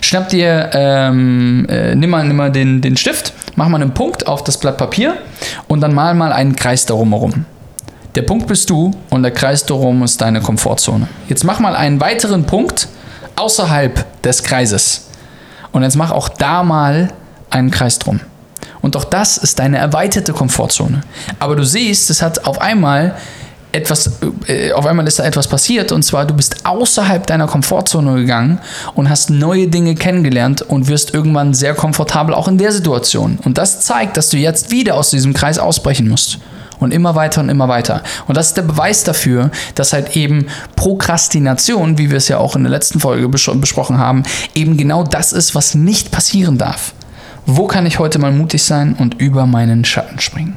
schnapp 0.00 0.28
dir, 0.30 0.70
ähm, 0.72 1.66
äh, 1.68 1.94
nimm 1.94 2.10
mal, 2.10 2.24
nimm 2.24 2.36
mal 2.36 2.50
den, 2.50 2.80
den 2.80 2.96
Stift, 2.96 3.34
mach 3.56 3.68
mal 3.68 3.80
einen 3.80 3.92
Punkt 3.92 4.26
auf 4.26 4.42
das 4.44 4.58
Blatt 4.58 4.78
Papier 4.78 5.16
und 5.68 5.80
dann 5.80 5.94
mal 5.94 6.14
mal 6.14 6.32
einen 6.32 6.56
Kreis 6.56 6.86
darum 6.86 7.10
herum. 7.10 7.44
Der 8.14 8.22
Punkt 8.22 8.46
bist 8.46 8.70
du 8.70 8.92
und 9.10 9.22
der 9.22 9.32
Kreis 9.32 9.66
darum 9.66 10.02
ist 10.02 10.20
deine 10.20 10.40
Komfortzone. 10.40 11.06
Jetzt 11.28 11.44
mach 11.44 11.60
mal 11.60 11.76
einen 11.76 12.00
weiteren 12.00 12.44
Punkt 12.44 12.88
außerhalb 13.36 14.22
des 14.22 14.42
Kreises. 14.42 15.08
Und 15.72 15.82
jetzt 15.82 15.96
mach 15.96 16.10
auch 16.10 16.30
da 16.30 16.62
mal 16.62 17.12
einen 17.50 17.70
Kreis 17.70 17.98
drum. 17.98 18.20
Und 18.82 18.96
auch 18.96 19.04
das 19.04 19.36
ist 19.36 19.58
deine 19.58 19.78
erweiterte 19.78 20.32
Komfortzone. 20.32 21.00
Aber 21.38 21.56
du 21.56 21.64
siehst, 21.64 22.10
es 22.10 22.22
hat 22.22 22.46
auf 22.46 22.60
einmal 22.60 23.16
etwas, 23.72 24.10
äh, 24.46 24.72
auf 24.72 24.86
einmal 24.86 25.06
ist 25.06 25.18
da 25.18 25.24
etwas 25.24 25.48
passiert 25.48 25.92
und 25.92 26.02
zwar 26.02 26.24
du 26.24 26.34
bist 26.34 26.64
außerhalb 26.64 27.26
deiner 27.26 27.46
Komfortzone 27.46 28.14
gegangen 28.14 28.58
und 28.94 29.10
hast 29.10 29.30
neue 29.30 29.68
Dinge 29.68 29.94
kennengelernt 29.94 30.62
und 30.62 30.88
wirst 30.88 31.14
irgendwann 31.14 31.54
sehr 31.54 31.74
komfortabel 31.74 32.34
auch 32.34 32.48
in 32.48 32.58
der 32.58 32.72
Situation. 32.72 33.38
Und 33.44 33.58
das 33.58 33.80
zeigt, 33.80 34.16
dass 34.16 34.30
du 34.30 34.38
jetzt 34.38 34.70
wieder 34.70 34.94
aus 34.94 35.10
diesem 35.10 35.34
Kreis 35.34 35.58
ausbrechen 35.58 36.08
musst. 36.08 36.38
Und 36.78 36.92
immer 36.92 37.14
weiter 37.14 37.40
und 37.40 37.48
immer 37.48 37.68
weiter. 37.68 38.02
Und 38.26 38.36
das 38.36 38.48
ist 38.48 38.58
der 38.58 38.62
Beweis 38.62 39.02
dafür, 39.02 39.50
dass 39.76 39.94
halt 39.94 40.14
eben 40.14 40.48
Prokrastination, 40.76 41.96
wie 41.96 42.10
wir 42.10 42.18
es 42.18 42.28
ja 42.28 42.36
auch 42.36 42.54
in 42.54 42.64
der 42.64 42.70
letzten 42.70 43.00
Folge 43.00 43.30
besprochen 43.30 43.96
haben, 43.96 44.24
eben 44.54 44.76
genau 44.76 45.02
das 45.02 45.32
ist, 45.32 45.54
was 45.54 45.74
nicht 45.74 46.10
passieren 46.10 46.58
darf. 46.58 46.92
Wo 47.46 47.66
kann 47.66 47.86
ich 47.86 48.00
heute 48.00 48.18
mal 48.18 48.32
mutig 48.32 48.64
sein 48.64 48.96
und 48.98 49.20
über 49.20 49.46
meinen 49.46 49.84
Schatten 49.84 50.18
springen? 50.18 50.56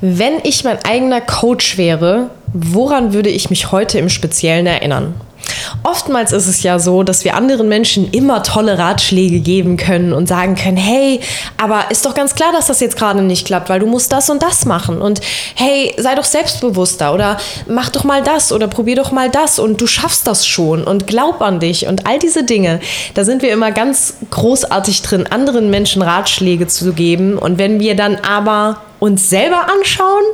Wenn 0.00 0.34
ich 0.44 0.62
mein 0.62 0.78
eigener 0.84 1.20
Coach 1.20 1.76
wäre, 1.76 2.30
woran 2.52 3.12
würde 3.12 3.30
ich 3.30 3.50
mich 3.50 3.72
heute 3.72 3.98
im 3.98 4.08
Speziellen 4.08 4.66
erinnern? 4.66 5.14
Oftmals 5.82 6.32
ist 6.32 6.46
es 6.46 6.62
ja 6.62 6.78
so, 6.78 7.02
dass 7.02 7.24
wir 7.24 7.34
anderen 7.34 7.68
Menschen 7.68 8.10
immer 8.10 8.42
tolle 8.42 8.78
Ratschläge 8.78 9.40
geben 9.40 9.76
können 9.76 10.12
und 10.12 10.26
sagen 10.26 10.56
können, 10.56 10.76
hey, 10.76 11.20
aber 11.56 11.90
ist 11.90 12.04
doch 12.04 12.14
ganz 12.14 12.34
klar, 12.34 12.52
dass 12.52 12.66
das 12.66 12.80
jetzt 12.80 12.96
gerade 12.96 13.22
nicht 13.22 13.46
klappt, 13.46 13.68
weil 13.68 13.80
du 13.80 13.86
musst 13.86 14.12
das 14.12 14.30
und 14.30 14.42
das 14.42 14.64
machen. 14.64 15.00
Und 15.00 15.20
hey, 15.54 15.94
sei 15.98 16.14
doch 16.14 16.24
selbstbewusster 16.24 17.14
oder 17.14 17.38
mach 17.68 17.90
doch 17.90 18.04
mal 18.04 18.22
das 18.22 18.52
oder 18.52 18.68
probier 18.68 18.96
doch 18.96 19.12
mal 19.12 19.30
das 19.30 19.58
und 19.58 19.80
du 19.80 19.86
schaffst 19.86 20.26
das 20.26 20.46
schon 20.46 20.84
und 20.84 21.06
glaub 21.06 21.40
an 21.40 21.60
dich 21.60 21.86
und 21.86 22.06
all 22.06 22.18
diese 22.18 22.44
Dinge. 22.44 22.80
Da 23.14 23.24
sind 23.24 23.42
wir 23.42 23.52
immer 23.52 23.72
ganz 23.72 24.14
großartig 24.30 25.02
drin, 25.02 25.26
anderen 25.26 25.70
Menschen 25.70 26.02
Ratschläge 26.02 26.66
zu 26.66 26.92
geben. 26.92 27.38
Und 27.38 27.58
wenn 27.58 27.80
wir 27.80 27.94
dann 27.96 28.16
aber 28.16 28.80
uns 28.98 29.28
selber 29.30 29.66
anschauen, 29.70 30.24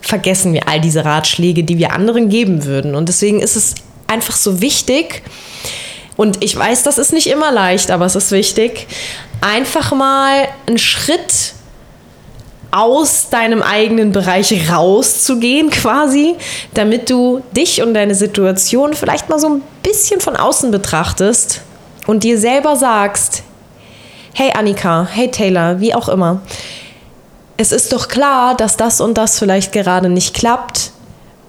vergessen 0.00 0.52
wir 0.52 0.68
all 0.68 0.80
diese 0.80 1.04
Ratschläge, 1.04 1.64
die 1.64 1.78
wir 1.78 1.92
anderen 1.92 2.28
geben 2.28 2.64
würden. 2.64 2.94
Und 2.94 3.08
deswegen 3.08 3.40
ist 3.40 3.56
es 3.56 3.74
einfach 4.12 4.36
so 4.36 4.60
wichtig. 4.60 5.22
Und 6.16 6.44
ich 6.44 6.56
weiß, 6.56 6.82
das 6.82 6.98
ist 6.98 7.12
nicht 7.12 7.26
immer 7.26 7.50
leicht, 7.50 7.90
aber 7.90 8.04
es 8.04 8.14
ist 8.14 8.30
wichtig, 8.30 8.86
einfach 9.40 9.92
mal 9.92 10.48
einen 10.66 10.78
Schritt 10.78 11.54
aus 12.70 13.28
deinem 13.28 13.62
eigenen 13.62 14.12
Bereich 14.12 14.70
rauszugehen 14.70 15.70
quasi, 15.70 16.36
damit 16.74 17.10
du 17.10 17.42
dich 17.56 17.82
und 17.82 17.92
deine 17.94 18.14
Situation 18.14 18.94
vielleicht 18.94 19.28
mal 19.28 19.38
so 19.38 19.48
ein 19.48 19.62
bisschen 19.82 20.20
von 20.20 20.36
außen 20.36 20.70
betrachtest 20.70 21.60
und 22.06 22.24
dir 22.24 22.38
selber 22.38 22.76
sagst, 22.76 23.42
hey 24.32 24.52
Annika, 24.54 25.06
hey 25.10 25.30
Taylor, 25.30 25.80
wie 25.80 25.94
auch 25.94 26.08
immer, 26.08 26.40
es 27.58 27.72
ist 27.72 27.92
doch 27.92 28.08
klar, 28.08 28.56
dass 28.56 28.76
das 28.76 29.00
und 29.00 29.18
das 29.18 29.38
vielleicht 29.38 29.72
gerade 29.72 30.08
nicht 30.08 30.34
klappt, 30.34 30.92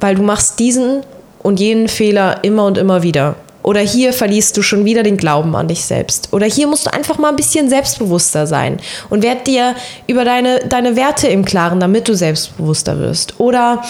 weil 0.01 0.15
du 0.15 0.23
machst 0.23 0.59
diesen 0.59 1.03
und 1.43 1.59
jenen 1.59 1.87
Fehler 1.87 2.43
immer 2.43 2.65
und 2.65 2.77
immer 2.77 3.03
wieder. 3.03 3.35
Oder 3.63 3.79
hier 3.79 4.11
verlierst 4.11 4.57
du 4.57 4.61
schon 4.61 4.83
wieder 4.83 5.03
den 5.03 5.15
Glauben 5.15 5.55
an 5.55 5.69
dich 5.69 5.85
selbst. 5.85 6.27
Oder 6.33 6.45
hier 6.45 6.67
musst 6.67 6.85
du 6.85 6.93
einfach 6.93 7.17
mal 7.17 7.29
ein 7.29 7.37
bisschen 7.37 7.69
selbstbewusster 7.69 8.45
sein 8.45 8.77
und 9.09 9.23
werd 9.23 9.47
dir 9.47 9.73
über 10.05 10.25
deine, 10.25 10.59
deine 10.67 10.97
Werte 10.97 11.27
im 11.27 11.45
Klaren, 11.45 11.79
damit 11.79 12.09
du 12.09 12.13
selbstbewusster 12.13 12.99
wirst. 12.99 13.39
Oder 13.39 13.81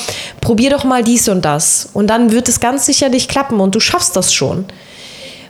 probier 0.42 0.70
doch 0.70 0.84
mal 0.84 1.04
dies 1.04 1.28
und 1.28 1.44
das. 1.44 1.90
Und 1.94 2.08
dann 2.08 2.32
wird 2.32 2.48
es 2.50 2.60
ganz 2.60 2.86
sicherlich 2.86 3.28
klappen 3.28 3.60
und 3.60 3.74
du 3.74 3.80
schaffst 3.80 4.16
das 4.16 4.32
schon. 4.32 4.66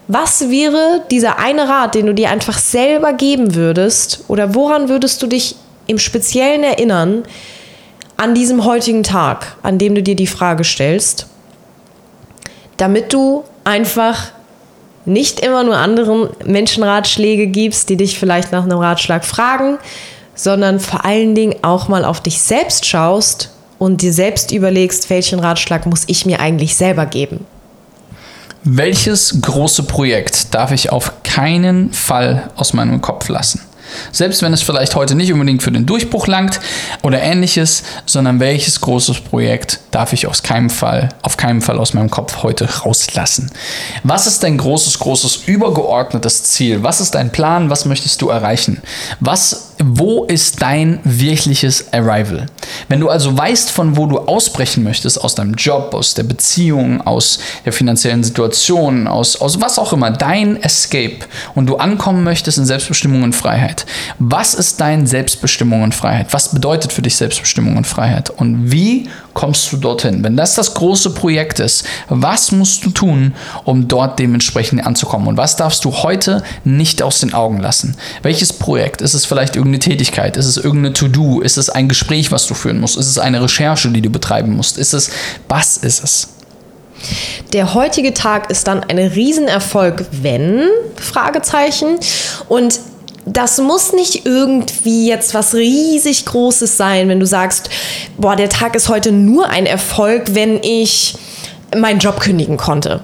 Was 0.08 0.50
wäre 0.50 1.02
dieser 1.12 1.38
eine 1.40 1.68
Rat, 1.68 1.96
den 1.96 2.06
du 2.06 2.14
dir 2.14 2.30
einfach 2.30 2.58
selber 2.58 3.12
geben 3.14 3.56
würdest? 3.56 4.24
Oder 4.30 4.56
woran 4.56 4.88
würdest 4.88 5.22
du 5.22 5.28
dich 5.28 5.56
im 5.88 6.00
Speziellen 6.00 6.64
erinnern 6.64 7.24
an 8.16 8.34
diesem 8.34 8.64
heutigen 8.64 9.04
Tag, 9.04 9.58
an 9.64 9.78
dem 9.78 9.96
du 9.96 10.04
dir 10.04 10.16
die 10.16 10.28
Frage 10.28 10.64
stellst? 10.64 11.28
Damit 12.78 13.14
du 13.14 13.44
einfach 13.64 14.32
nicht 15.06 15.42
immer 15.42 15.64
nur 15.64 15.78
anderen 15.78 16.30
Menschen 16.46 16.84
Ratschläge 16.84 17.48
gibst, 17.48 17.90
die 17.90 17.98
dich 17.98 18.18
vielleicht 18.18 18.52
nach 18.52 18.64
einem 18.64 18.80
Ratschlag 18.80 19.26
fragen, 19.26 19.78
sondern 20.36 20.80
vor 20.80 21.06
allen 21.06 21.36
Dingen 21.36 21.56
auch 21.62 21.88
mal 21.88 22.06
auf 22.06 22.22
dich 22.22 22.42
selbst 22.42 22.86
schaust 22.86 23.52
und 23.80 24.02
dir 24.02 24.14
selbst 24.14 24.52
überlegst, 24.52 25.10
welchen 25.10 25.40
Ratschlag 25.40 25.86
muss 25.86 26.04
ich 26.08 26.26
mir 26.26 26.40
eigentlich 26.40 26.76
selber 26.76 27.06
geben. 27.06 27.46
Welches 28.64 29.42
große 29.42 29.84
Projekt 29.84 30.54
darf 30.54 30.72
ich 30.72 30.90
auf 30.90 31.12
keinen 31.24 31.92
Fall 31.92 32.50
aus 32.56 32.72
meinem 32.72 33.02
Kopf 33.02 33.28
lassen? 33.28 33.60
Selbst 34.12 34.42
wenn 34.42 34.54
es 34.54 34.62
vielleicht 34.62 34.96
heute 34.96 35.16
nicht 35.16 35.32
unbedingt 35.34 35.64
für 35.64 35.72
den 35.72 35.86
Durchbruch 35.86 36.28
langt 36.28 36.60
oder 37.02 37.22
ähnliches, 37.22 37.84
sondern 38.06 38.40
welches 38.40 38.82
großes 38.82 39.22
Projekt 39.22 39.80
darf 39.92 40.14
ich 40.14 40.28
aus 40.28 40.44
keinem 40.44 40.70
Fall, 40.70 41.10
auf 41.22 41.38
keinen 41.38 41.62
Fall 41.62 41.80
aus 41.80 41.94
meinem 41.94 42.10
Kopf 42.10 42.44
heute 42.44 42.70
rauslassen? 42.82 43.52
Was 44.04 44.28
ist 44.28 44.44
dein 44.44 44.58
großes, 44.58 45.00
großes 45.00 45.48
übergeordnetes 45.48 46.44
Ziel? 46.44 46.84
Was 46.84 47.02
ist 47.02 47.16
dein 47.16 47.32
Plan? 47.32 47.70
Was 47.70 47.86
möchtest 47.86 48.22
du 48.22 48.30
erreichen? 48.30 48.82
Was, 49.20 49.73
wo 49.86 50.24
ist 50.24 50.62
dein 50.62 51.00
wirkliches 51.04 51.92
Arrival? 51.94 52.46
Wenn 52.88 53.00
du 53.00 53.10
also 53.10 53.38
weißt, 53.38 53.70
von 53.72 53.98
wo 53.98 54.06
du 54.06 54.20
ausbrechen 54.20 54.84
möchtest, 54.84 55.22
aus 55.22 55.36
deinem 55.36 55.56
Job, 55.56 55.94
aus 55.94 56.14
der 56.14 56.24
Beziehung, 56.24 57.02
aus 57.02 57.40
der 57.66 57.74
finanziellen 57.74 58.24
Situation, 58.24 59.08
aus, 59.08 59.36
aus 59.36 59.60
was 59.60 59.78
auch 59.78 59.94
immer, 59.94 60.12
dein 60.12 60.62
Escape 60.62 61.20
und 61.56 61.68
du 61.68 61.76
ankommen 61.78 62.24
möchtest 62.24 62.58
in 62.58 62.66
Selbstbestimmung 62.66 63.24
und 63.24 63.34
Freiheit. 63.34 63.86
Was 64.20 64.54
ist 64.54 64.80
dein 64.80 65.06
Selbstbestimmung 65.06 65.84
und 65.84 65.94
Freiheit? 65.94 66.28
Was 66.32 66.54
bedeutet 66.54 66.94
für 66.94 67.02
dich 67.02 67.16
Selbstbestimmung 67.16 67.76
und 67.76 67.86
Freiheit? 67.86 68.30
Und 68.30 68.72
wie 68.72 69.10
kommst 69.34 69.72
du 69.72 69.78
dorthin? 69.78 70.24
Wenn 70.24 70.38
das 70.38 70.56
das 70.56 70.74
große 70.74 71.12
Projekt 71.12 71.60
ist, 71.60 71.86
was 72.10 72.52
musst 72.52 72.86
du 72.86 72.92
tun, 72.92 73.34
um 73.64 73.88
dort 73.88 74.20
dementsprechend 74.20 74.86
anzukommen? 74.86 75.28
Und 75.28 75.38
was 75.38 75.56
darfst 75.56 75.86
du 75.86 75.92
heute 76.04 76.44
nicht 76.64 77.02
aus 77.02 77.20
den 77.20 77.34
Augen 77.34 77.60
lassen? 77.60 77.98
Welches 78.22 78.54
Projekt? 78.54 79.02
Ist 79.02 79.14
es 79.14 79.26
vielleicht 79.26 79.56
irgendeine 79.56 79.80
Tätigkeit? 79.80 80.38
Ist 80.38 80.46
es 80.46 80.58
irgendeine 80.58 80.94
To-Do? 80.94 81.42
Ist 81.42 81.58
es 81.58 81.70
ein 81.70 81.88
Gespräch, 81.88 82.32
was 82.32 82.48
du 82.48 82.54
führen 82.54 82.80
musst? 82.80 82.98
Ist 82.98 83.08
es 83.08 83.18
eine 83.18 83.42
Recherche, 83.42 83.90
die 83.90 84.02
du 84.02 84.10
betreiben 84.10 84.56
musst? 84.56 84.78
Ist 84.78 84.94
es, 84.94 85.10
was 85.48 85.78
ist 85.78 86.04
es? 86.04 86.28
Der 87.52 87.74
heutige 87.74 88.14
Tag 88.14 88.50
ist 88.50 88.68
dann 88.68 88.84
ein 88.84 88.98
Riesenerfolg, 88.98 90.06
wenn? 90.12 90.68
Fragezeichen. 90.96 91.98
Und 92.48 92.80
das 93.26 93.58
muss 93.60 93.94
nicht 93.94 94.26
irgendwie 94.26 95.08
jetzt 95.08 95.34
was 95.34 95.54
riesig 95.54 96.26
Großes 96.26 96.78
sein, 96.78 97.10
wenn 97.10 97.20
du 97.20 97.26
sagst, 97.26 97.70
boah, 98.18 98.36
der 98.36 98.50
Tag 98.50 98.76
ist 98.76 98.90
heute 98.90 99.12
nur 99.12 99.50
ein 99.50 99.66
Erfolg, 99.66 100.36
wenn 100.36 100.62
ich 100.62 101.16
meinen 101.76 102.00
Job 102.00 102.20
kündigen 102.20 102.58
konnte. 102.58 103.02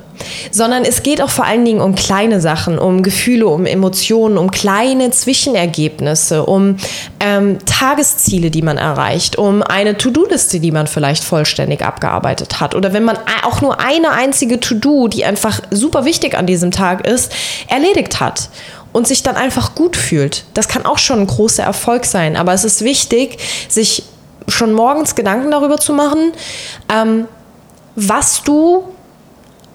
Sondern 0.51 0.83
es 0.83 1.01
geht 1.01 1.21
auch 1.21 1.29
vor 1.29 1.45
allen 1.45 1.63
Dingen 1.63 1.79
um 1.79 1.95
kleine 1.95 2.41
Sachen, 2.41 2.77
um 2.77 3.03
Gefühle, 3.03 3.47
um 3.47 3.65
Emotionen, 3.65 4.37
um 4.37 4.51
kleine 4.51 5.11
Zwischenergebnisse, 5.11 6.45
um 6.45 6.75
ähm, 7.19 7.57
Tagesziele, 7.65 8.51
die 8.51 8.61
man 8.61 8.77
erreicht, 8.77 9.37
um 9.37 9.63
eine 9.63 9.97
To-Do-Liste, 9.97 10.59
die 10.59 10.71
man 10.71 10.87
vielleicht 10.87 11.23
vollständig 11.23 11.83
abgearbeitet 11.83 12.59
hat. 12.59 12.75
Oder 12.75 12.93
wenn 12.93 13.05
man 13.05 13.17
auch 13.43 13.61
nur 13.61 13.79
eine 13.79 14.11
einzige 14.11 14.59
To-Do, 14.59 15.07
die 15.07 15.23
einfach 15.23 15.61
super 15.71 16.05
wichtig 16.05 16.37
an 16.37 16.45
diesem 16.45 16.71
Tag 16.71 17.07
ist, 17.07 17.31
erledigt 17.67 18.19
hat 18.19 18.49
und 18.91 19.07
sich 19.07 19.23
dann 19.23 19.35
einfach 19.35 19.75
gut 19.75 19.95
fühlt. 19.95 20.45
Das 20.53 20.67
kann 20.67 20.85
auch 20.85 20.97
schon 20.97 21.19
ein 21.19 21.27
großer 21.27 21.63
Erfolg 21.63 22.05
sein. 22.05 22.35
Aber 22.35 22.53
es 22.53 22.63
ist 22.63 22.83
wichtig, 22.83 23.37
sich 23.67 24.03
schon 24.47 24.73
morgens 24.73 25.15
Gedanken 25.15 25.51
darüber 25.51 25.77
zu 25.77 25.93
machen, 25.93 26.31
ähm, 26.91 27.27
was 27.95 28.43
du 28.43 28.83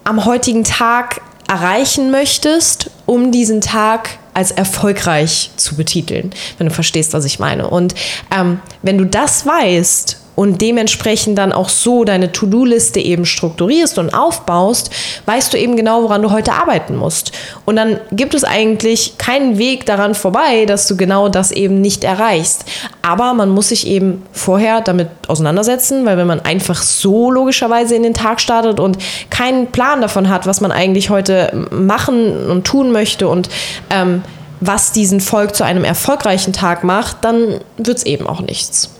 am 0.02 0.24
heutigen 0.24 0.64
Tag 0.64 1.20
erreichen 1.48 2.10
möchtest, 2.10 2.90
um 3.06 3.30
diesen 3.30 3.60
Tag 3.60 4.10
als 4.32 4.50
erfolgreich 4.50 5.50
zu 5.56 5.76
betiteln, 5.76 6.32
wenn 6.58 6.68
du 6.68 6.74
verstehst, 6.74 7.12
was 7.12 7.24
ich 7.24 7.38
meine. 7.38 7.68
Und 7.68 7.94
ähm, 8.36 8.60
wenn 8.82 8.98
du 8.98 9.06
das 9.06 9.46
weißt 9.46 10.18
und 10.36 10.60
dementsprechend 10.60 11.38
dann 11.38 11.52
auch 11.52 11.68
so 11.68 12.04
deine 12.04 12.32
To-Do-Liste 12.32 13.00
eben 13.00 13.24
strukturierst 13.24 13.98
und 13.98 14.14
aufbaust, 14.14 14.90
weißt 15.26 15.52
du 15.52 15.58
eben 15.58 15.76
genau, 15.76 16.02
woran 16.02 16.22
du 16.22 16.30
heute 16.30 16.52
arbeiten 16.52 16.96
musst. 16.96 17.32
Und 17.64 17.76
dann 17.76 18.00
gibt 18.12 18.34
es 18.34 18.44
eigentlich 18.44 19.16
keinen 19.18 19.58
Weg 19.58 19.86
daran 19.86 20.14
vorbei, 20.14 20.66
dass 20.66 20.86
du 20.86 20.96
genau 20.96 21.28
das 21.28 21.52
eben 21.52 21.80
nicht 21.80 22.04
erreichst. 22.04 22.64
Aber 23.02 23.34
man 23.34 23.50
muss 23.50 23.68
sich 23.68 23.86
eben 23.86 24.22
vorher 24.32 24.80
damit 24.80 25.08
auseinandersetzen, 25.28 26.04
weil 26.04 26.16
wenn 26.16 26.26
man 26.26 26.40
einfach 26.40 26.82
so 26.82 27.30
logischerweise 27.30 27.94
in 27.94 28.02
den 28.02 28.14
Tag 28.14 28.40
startet 28.40 28.80
und 28.80 28.98
keinen 29.30 29.68
Plan 29.68 30.00
davon 30.00 30.28
hat, 30.28 30.46
was 30.46 30.60
man 30.60 30.72
eigentlich 30.72 31.10
heute 31.10 31.68
machen 31.70 32.48
und 32.50 32.64
tun 32.66 32.92
möchte 32.92 33.28
und 33.28 33.48
ähm, 33.90 34.22
was 34.60 34.92
diesen 34.92 35.20
Volk 35.20 35.54
zu 35.54 35.64
einem 35.64 35.84
erfolgreichen 35.84 36.52
Tag 36.52 36.84
macht, 36.84 37.18
dann 37.22 37.60
wird 37.76 37.98
es 37.98 38.06
eben 38.06 38.26
auch 38.26 38.40
nichts. 38.40 38.93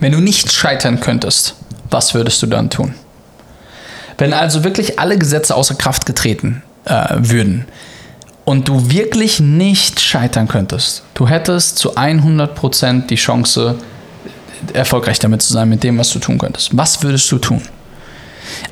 Wenn 0.00 0.12
du 0.12 0.20
nicht 0.20 0.52
scheitern 0.52 1.00
könntest, 1.00 1.54
was 1.90 2.14
würdest 2.14 2.42
du 2.42 2.46
dann 2.46 2.70
tun? 2.70 2.94
Wenn 4.18 4.32
also 4.32 4.64
wirklich 4.64 4.98
alle 4.98 5.18
Gesetze 5.18 5.54
außer 5.54 5.74
Kraft 5.74 6.06
getreten 6.06 6.62
äh, 6.84 7.16
würden 7.18 7.66
und 8.44 8.68
du 8.68 8.90
wirklich 8.90 9.40
nicht 9.40 10.00
scheitern 10.00 10.48
könntest, 10.48 11.04
du 11.14 11.28
hättest 11.28 11.78
zu 11.78 11.96
100% 11.96 13.06
die 13.06 13.16
Chance, 13.16 13.76
erfolgreich 14.72 15.18
damit 15.18 15.42
zu 15.42 15.52
sein, 15.52 15.68
mit 15.68 15.82
dem, 15.82 15.98
was 15.98 16.10
du 16.10 16.18
tun 16.18 16.38
könntest. 16.38 16.76
Was 16.76 17.02
würdest 17.02 17.30
du 17.30 17.38
tun? 17.38 17.62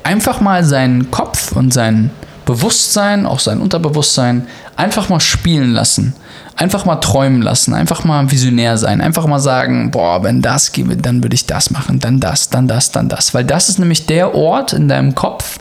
Einfach 0.05 0.41
mal 0.41 0.65
seinen 0.65 1.11
Kopf 1.11 1.53
und 1.53 1.73
sein 1.73 2.11
Bewusstsein, 2.45 3.27
auch 3.27 3.41
sein 3.41 3.61
Unterbewusstsein, 3.61 4.47
einfach 4.77 5.09
mal 5.09 5.21
spielen 5.21 5.73
lassen 5.73 6.15
einfach 6.57 6.85
mal 6.85 6.97
träumen 6.97 7.43
lassen, 7.43 7.75
einfach 7.75 8.05
mal 8.05 8.31
visionär 8.31 8.77
sein, 8.77 9.01
einfach 9.01 9.27
mal 9.27 9.39
sagen, 9.39 9.91
boah, 9.91 10.23
wenn 10.23 10.43
das 10.43 10.73
gäbe, 10.73 10.97
dann 10.97 11.23
würde 11.23 11.35
ich 11.35 11.47
das 11.47 11.71
machen, 11.71 11.99
dann 11.99 12.21
das, 12.21 12.51
dann 12.51 12.69
das, 12.69 12.91
dann 12.91 13.09
das. 13.09 13.35
Weil 13.35 13.45
das 13.45 13.69
ist 13.69 13.79
nämlich 13.79 14.07
der 14.07 14.35
Ort 14.35 14.73
in 14.73 14.89
deinem 14.89 15.15
Kopf, 15.15 15.59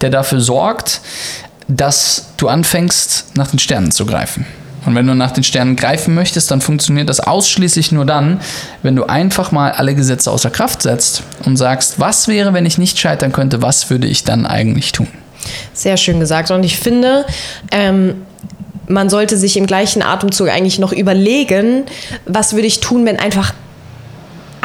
der 0.00 0.10
dafür 0.10 0.40
sorgt, 0.40 1.00
dass 1.68 2.26
du 2.36 2.48
anfängst, 2.48 3.36
nach 3.36 3.48
den 3.48 3.58
Sternen 3.58 3.90
zu 3.90 4.06
greifen. 4.06 4.44
Und 4.86 4.94
wenn 4.94 5.06
du 5.06 5.14
nach 5.14 5.30
den 5.30 5.44
Sternen 5.44 5.76
greifen 5.76 6.14
möchtest, 6.14 6.50
dann 6.50 6.60
funktioniert 6.60 7.08
das 7.08 7.20
ausschließlich 7.20 7.92
nur 7.92 8.04
dann, 8.04 8.40
wenn 8.82 8.94
du 8.94 9.04
einfach 9.04 9.50
mal 9.50 9.72
alle 9.72 9.94
Gesetze 9.94 10.30
außer 10.30 10.50
Kraft 10.50 10.82
setzt 10.82 11.22
und 11.46 11.56
sagst, 11.56 12.00
was 12.00 12.28
wäre, 12.28 12.52
wenn 12.52 12.66
ich 12.66 12.76
nicht 12.76 12.98
scheitern 12.98 13.32
könnte, 13.32 13.62
was 13.62 13.88
würde 13.88 14.06
ich 14.06 14.24
dann 14.24 14.44
eigentlich 14.44 14.92
tun? 14.92 15.08
Sehr 15.72 15.96
schön 15.96 16.20
gesagt. 16.20 16.50
Und 16.50 16.64
ich 16.64 16.78
finde, 16.78 17.24
ähm, 17.70 18.14
man 18.88 19.08
sollte 19.08 19.36
sich 19.36 19.56
im 19.56 19.66
gleichen 19.66 20.02
Atemzug 20.02 20.48
eigentlich 20.48 20.78
noch 20.78 20.92
überlegen, 20.92 21.84
was 22.26 22.54
würde 22.54 22.66
ich 22.66 22.80
tun, 22.80 23.06
wenn 23.06 23.18
einfach 23.18 23.52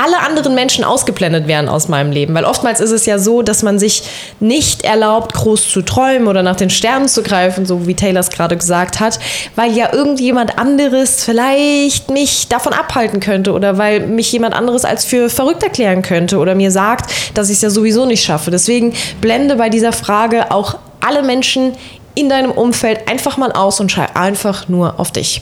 alle 0.01 0.19
anderen 0.19 0.55
Menschen 0.55 0.85
ausgeblendet 0.85 1.47
wären 1.47 1.67
aus 1.67 1.89
meinem 1.89 2.11
Leben. 2.11 2.33
Weil 2.33 2.45
oftmals 2.45 2.79
ist 2.79 2.91
es 2.91 3.05
ja 3.05 3.19
so, 3.19 3.41
dass 3.41 3.63
man 3.63 3.79
sich 3.79 4.03
nicht 4.39 4.83
erlaubt, 4.83 5.33
groß 5.33 5.69
zu 5.69 5.81
träumen 5.81 6.29
oder 6.29 6.41
nach 6.41 6.55
den 6.55 6.69
Sternen 6.69 7.09
zu 7.09 7.21
greifen, 7.21 7.65
so 7.65 7.85
wie 7.85 7.95
Taylor 7.95 8.21
es 8.21 8.29
gerade 8.29 8.55
gesagt 8.55 9.01
hat, 9.01 9.19
weil 9.55 9.73
ja 9.75 9.91
irgendjemand 9.93 10.57
anderes 10.57 11.25
vielleicht 11.25 12.09
mich 12.11 12.47
davon 12.47 12.71
abhalten 12.71 13.19
könnte 13.19 13.51
oder 13.51 13.77
weil 13.77 14.07
mich 14.07 14.31
jemand 14.31 14.55
anderes 14.55 14.85
als 14.85 15.03
für 15.03 15.29
verrückt 15.29 15.63
erklären 15.63 16.01
könnte 16.01 16.37
oder 16.37 16.55
mir 16.55 16.71
sagt, 16.71 17.11
dass 17.33 17.49
ich 17.49 17.57
es 17.57 17.61
ja 17.61 17.69
sowieso 17.69 18.05
nicht 18.05 18.23
schaffe. 18.23 18.51
Deswegen 18.51 18.93
blende 19.19 19.57
bei 19.57 19.67
dieser 19.67 19.91
Frage 19.91 20.51
auch 20.51 20.77
alle 21.01 21.23
Menschen 21.23 21.73
in 22.19 22.29
deinem 22.29 22.51
Umfeld 22.51 23.07
einfach 23.07 23.37
mal 23.37 23.51
aus 23.51 23.79
und 23.79 23.91
schau 23.91 24.05
einfach 24.13 24.67
nur 24.67 24.99
auf 24.99 25.11
dich. 25.11 25.41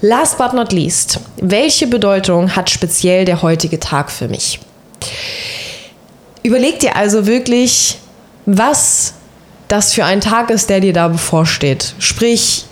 Last 0.00 0.38
but 0.38 0.52
not 0.52 0.72
least, 0.72 1.20
welche 1.36 1.86
Bedeutung 1.86 2.56
hat 2.56 2.70
speziell 2.70 3.24
der 3.24 3.42
heutige 3.42 3.78
Tag 3.78 4.10
für 4.10 4.28
mich? 4.28 4.60
Überleg 6.42 6.80
dir 6.80 6.96
also 6.96 7.26
wirklich, 7.26 7.98
was 8.46 9.14
das 9.68 9.94
für 9.94 10.04
ein 10.04 10.20
Tag 10.20 10.50
ist, 10.50 10.68
der 10.68 10.80
dir 10.80 10.92
da 10.92 11.08
bevorsteht. 11.08 11.94
Sprich, 11.98 12.64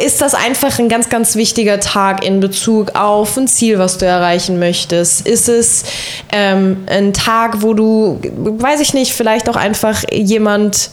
ist 0.00 0.22
das 0.22 0.34
einfach 0.34 0.78
ein 0.78 0.88
ganz, 0.88 1.10
ganz 1.10 1.36
wichtiger 1.36 1.78
Tag 1.78 2.24
in 2.24 2.40
Bezug 2.40 2.94
auf 2.94 3.36
ein 3.36 3.46
Ziel, 3.46 3.78
was 3.78 3.98
du 3.98 4.06
erreichen 4.06 4.58
möchtest? 4.58 5.26
Ist 5.26 5.48
es 5.48 5.84
ähm, 6.32 6.84
ein 6.86 7.12
Tag, 7.12 7.62
wo 7.62 7.74
du, 7.74 8.18
weiß 8.22 8.80
ich 8.80 8.94
nicht, 8.94 9.12
vielleicht 9.12 9.48
auch 9.48 9.56
einfach 9.56 10.02
jemand 10.10 10.90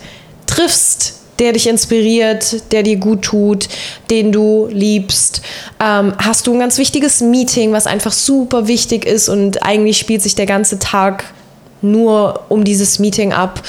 triffst, 0.60 1.13
der 1.39 1.54
dich 1.54 1.67
inspiriert, 1.67 2.72
der 2.74 2.84
dir 2.84 2.98
gut 2.98 3.22
tut, 3.22 3.69
den 4.10 4.32
du 4.32 4.67
liebst. 4.69 5.41
Ähm, 5.82 6.13
hast 6.17 6.48
du 6.48 6.54
ein 6.54 6.60
ganz 6.60 6.78
wichtiges 6.78 7.22
Meeting, 7.22 7.72
was 7.72 7.88
einfach 7.88 8.12
super 8.12 8.67
wichtig 8.67 9.06
ist 9.06 9.30
und 9.30 9.63
eigentlich 9.63 9.98
spielt 9.98 10.22
sich 10.22 10.36
der 10.36 10.45
ganze 10.45 10.80
Tag 10.80 11.24
nur 11.82 12.41
um 12.50 12.65
dieses 12.65 13.00
Meeting 13.00 13.32
ab. 13.32 13.62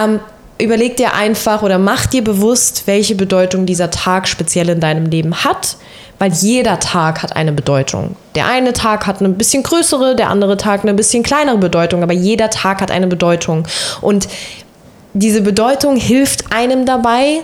Ähm, 0.00 0.18
überleg 0.58 0.96
dir 0.96 1.14
einfach 1.14 1.62
oder 1.62 1.78
mach 1.78 2.06
dir 2.06 2.24
bewusst, 2.24 2.82
welche 2.86 3.14
Bedeutung 3.14 3.66
dieser 3.66 3.90
Tag 3.90 4.26
speziell 4.26 4.68
in 4.68 4.80
deinem 4.80 5.06
Leben 5.06 5.44
hat, 5.44 5.76
weil 6.18 6.32
jeder 6.32 6.80
Tag 6.80 7.22
hat 7.22 7.36
eine 7.36 7.52
Bedeutung. 7.52 8.16
Der 8.34 8.48
eine 8.48 8.72
Tag 8.72 9.06
hat 9.06 9.20
eine 9.20 9.28
bisschen 9.28 9.62
größere, 9.62 10.16
der 10.16 10.28
andere 10.28 10.56
Tag 10.56 10.82
eine 10.82 10.94
bisschen 10.94 11.22
kleinere 11.22 11.58
Bedeutung, 11.58 12.02
aber 12.02 12.14
jeder 12.14 12.50
Tag 12.50 12.80
hat 12.80 12.90
eine 12.90 13.06
Bedeutung. 13.06 13.68
Und 14.00 14.26
diese 15.14 15.42
Bedeutung 15.42 15.96
hilft 15.96 16.52
einem 16.52 16.86
dabei, 16.86 17.42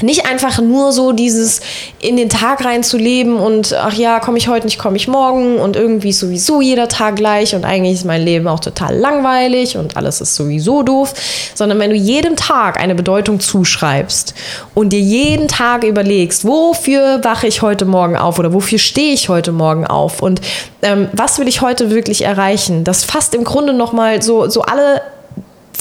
nicht 0.00 0.26
einfach 0.26 0.60
nur 0.60 0.92
so 0.92 1.12
dieses 1.12 1.60
in 2.00 2.16
den 2.16 2.28
Tag 2.28 2.64
reinzuleben 2.64 3.36
und 3.36 3.74
ach 3.74 3.92
ja, 3.92 4.20
komme 4.20 4.38
ich 4.38 4.48
heute 4.48 4.66
nicht, 4.66 4.78
komme 4.78 4.96
ich 4.96 5.06
morgen 5.06 5.58
und 5.58 5.76
irgendwie 5.76 6.10
ist 6.10 6.20
sowieso 6.20 6.60
jeder 6.60 6.88
Tag 6.88 7.16
gleich 7.16 7.54
und 7.54 7.64
eigentlich 7.64 7.94
ist 7.94 8.04
mein 8.04 8.22
Leben 8.22 8.48
auch 8.48 8.60
total 8.60 8.96
langweilig 8.96 9.76
und 9.76 9.96
alles 9.96 10.20
ist 10.20 10.34
sowieso 10.34 10.82
doof, 10.82 11.14
sondern 11.54 11.78
wenn 11.78 11.90
du 11.90 11.96
jedem 11.96 12.36
Tag 12.36 12.80
eine 12.80 12.94
Bedeutung 12.94 13.38
zuschreibst 13.38 14.34
und 14.74 14.92
dir 14.92 15.00
jeden 15.00 15.46
Tag 15.46 15.84
überlegst, 15.84 16.46
wofür 16.46 17.22
wache 17.22 17.46
ich 17.46 17.62
heute 17.62 17.84
Morgen 17.84 18.16
auf 18.16 18.38
oder 18.38 18.52
wofür 18.52 18.78
stehe 18.78 19.12
ich 19.12 19.28
heute 19.28 19.52
Morgen 19.52 19.86
auf 19.86 20.22
und 20.22 20.40
ähm, 20.80 21.08
was 21.12 21.38
will 21.38 21.48
ich 21.48 21.60
heute 21.60 21.90
wirklich 21.90 22.22
erreichen, 22.22 22.82
das 22.84 23.04
fasst 23.04 23.34
im 23.34 23.44
Grunde 23.44 23.74
nochmal 23.74 24.22
so, 24.22 24.48
so 24.48 24.62
alle 24.62 25.02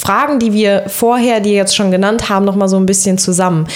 Fragen, 0.01 0.39
die 0.39 0.51
wir 0.51 0.85
vorher, 0.87 1.41
die 1.41 1.51
jetzt 1.51 1.75
schon 1.75 1.91
genannt 1.91 2.27
haben, 2.27 2.43
noch 2.43 2.55
mal 2.55 2.67
so 2.67 2.77
ein 2.77 2.87
bisschen 2.87 3.19
zusammen. 3.19 3.67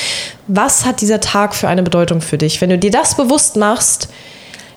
Was 0.47 0.83
hat 0.83 1.01
dieser 1.01 1.19
Tag 1.19 1.53
für 1.53 1.67
eine 1.67 1.83
Bedeutung 1.83 2.19
für 2.19 2.39
dich? 2.39 2.61
Wenn 2.61 2.71
du 2.71 2.79
dir 2.79 2.89
das 2.89 3.15
bewusst 3.15 3.57
machst, 3.57 4.09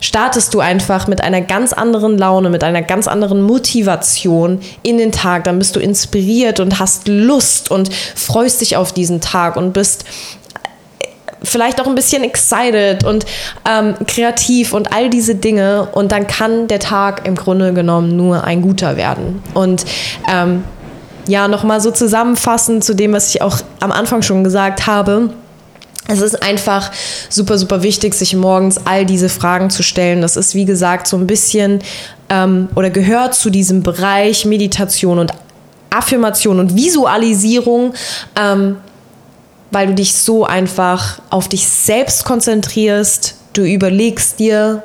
startest 0.01 0.53
du 0.53 0.61
einfach 0.61 1.07
mit 1.07 1.23
einer 1.23 1.41
ganz 1.41 1.73
anderen 1.73 2.19
Laune, 2.19 2.51
mit 2.51 2.63
einer 2.63 2.83
ganz 2.83 3.09
anderen 3.09 3.41
Motivation 3.41 4.61
in 4.83 4.99
den 4.99 5.11
Tag. 5.11 5.45
Dann 5.45 5.59
bist 5.59 5.75
du 5.75 5.81
inspiriert 5.81 6.61
und 6.61 6.79
hast 6.79 7.09
Lust 7.09 7.71
und 7.71 7.91
freust 8.15 8.61
dich 8.61 8.77
auf 8.77 8.93
diesen 8.93 9.23
Tag 9.23 9.57
und 9.57 9.73
bist 9.73 10.05
äh, 11.01 11.07
vielleicht 11.43 11.81
auch 11.81 11.87
ein 11.87 11.95
bisschen 11.95 12.25
excited 12.25 13.05
und 13.05 13.25
ähm, 13.67 13.95
kreativ 14.07 14.75
und 14.75 14.93
all 14.93 15.09
diese 15.09 15.35
Dinge. 15.35 15.89
Und 15.93 16.13
dann 16.13 16.27
kann 16.27 16.69
der 16.69 16.79
Tag 16.79 17.27
im 17.27 17.37
Grunde 17.37 17.73
genommen 17.73 18.19
nur 18.19 18.45
ein 18.45 18.61
guter 18.61 18.99
werden. 18.99 19.43
Und 19.55 19.87
ähm, 20.31 20.63
ja, 21.29 21.47
nochmal 21.47 21.81
so 21.81 21.91
zusammenfassend 21.91 22.83
zu 22.83 22.95
dem, 22.95 23.13
was 23.13 23.33
ich 23.35 23.43
auch 23.43 23.59
am 23.81 23.93
Anfang 23.93 24.23
schon 24.23 24.43
gesagt 24.43 24.87
habe. 24.87 25.31
Es 26.11 26.23
ist 26.23 26.43
einfach 26.43 26.91
super, 27.29 27.59
super 27.59 27.83
wichtig, 27.83 28.15
sich 28.15 28.35
morgens 28.35 28.79
all 28.87 29.05
diese 29.05 29.29
Fragen 29.29 29.69
zu 29.69 29.83
stellen. 29.83 30.23
Das 30.23 30.37
ist, 30.37 30.55
wie 30.55 30.65
gesagt, 30.65 31.07
so 31.07 31.19
ein 31.19 31.27
bisschen 31.27 31.81
ähm, 32.31 32.69
oder 32.75 32.89
gehört 32.89 33.35
zu 33.35 33.51
diesem 33.51 33.83
Bereich 33.83 34.47
Meditation 34.47 35.19
und 35.19 35.33
Affirmation 35.91 36.61
und 36.61 36.75
Visualisierung, 36.75 37.93
ähm, 38.41 38.77
weil 39.71 39.89
du 39.89 39.95
dich 39.95 40.15
so 40.15 40.47
einfach 40.47 41.21
auf 41.29 41.49
dich 41.49 41.69
selbst 41.69 42.25
konzentrierst. 42.25 43.37
Du 43.53 43.63
überlegst 43.63 44.39
dir, 44.39 44.83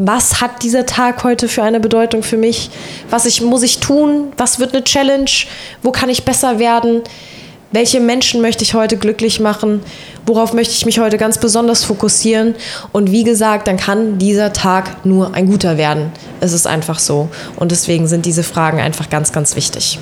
was 0.00 0.40
hat 0.40 0.62
dieser 0.62 0.86
Tag 0.86 1.24
heute 1.24 1.48
für 1.48 1.64
eine 1.64 1.80
Bedeutung 1.80 2.22
für 2.22 2.36
mich? 2.36 2.70
Was 3.10 3.26
ich, 3.26 3.42
muss 3.42 3.64
ich 3.64 3.80
tun? 3.80 4.32
Was 4.36 4.60
wird 4.60 4.72
eine 4.72 4.84
Challenge? 4.84 5.30
Wo 5.82 5.90
kann 5.90 6.08
ich 6.08 6.24
besser 6.24 6.60
werden? 6.60 7.02
Welche 7.72 7.98
Menschen 7.98 8.40
möchte 8.40 8.62
ich 8.62 8.74
heute 8.74 8.96
glücklich 8.96 9.40
machen? 9.40 9.80
Worauf 10.24 10.52
möchte 10.52 10.72
ich 10.72 10.86
mich 10.86 11.00
heute 11.00 11.18
ganz 11.18 11.38
besonders 11.38 11.82
fokussieren? 11.84 12.54
Und 12.92 13.10
wie 13.10 13.24
gesagt, 13.24 13.66
dann 13.66 13.76
kann 13.76 14.18
dieser 14.18 14.52
Tag 14.52 15.04
nur 15.04 15.34
ein 15.34 15.48
guter 15.48 15.76
werden. 15.78 16.12
Es 16.38 16.52
ist 16.52 16.68
einfach 16.68 17.00
so. 17.00 17.28
Und 17.56 17.72
deswegen 17.72 18.06
sind 18.06 18.24
diese 18.24 18.44
Fragen 18.44 18.78
einfach 18.80 19.10
ganz, 19.10 19.32
ganz 19.32 19.56
wichtig. 19.56 19.98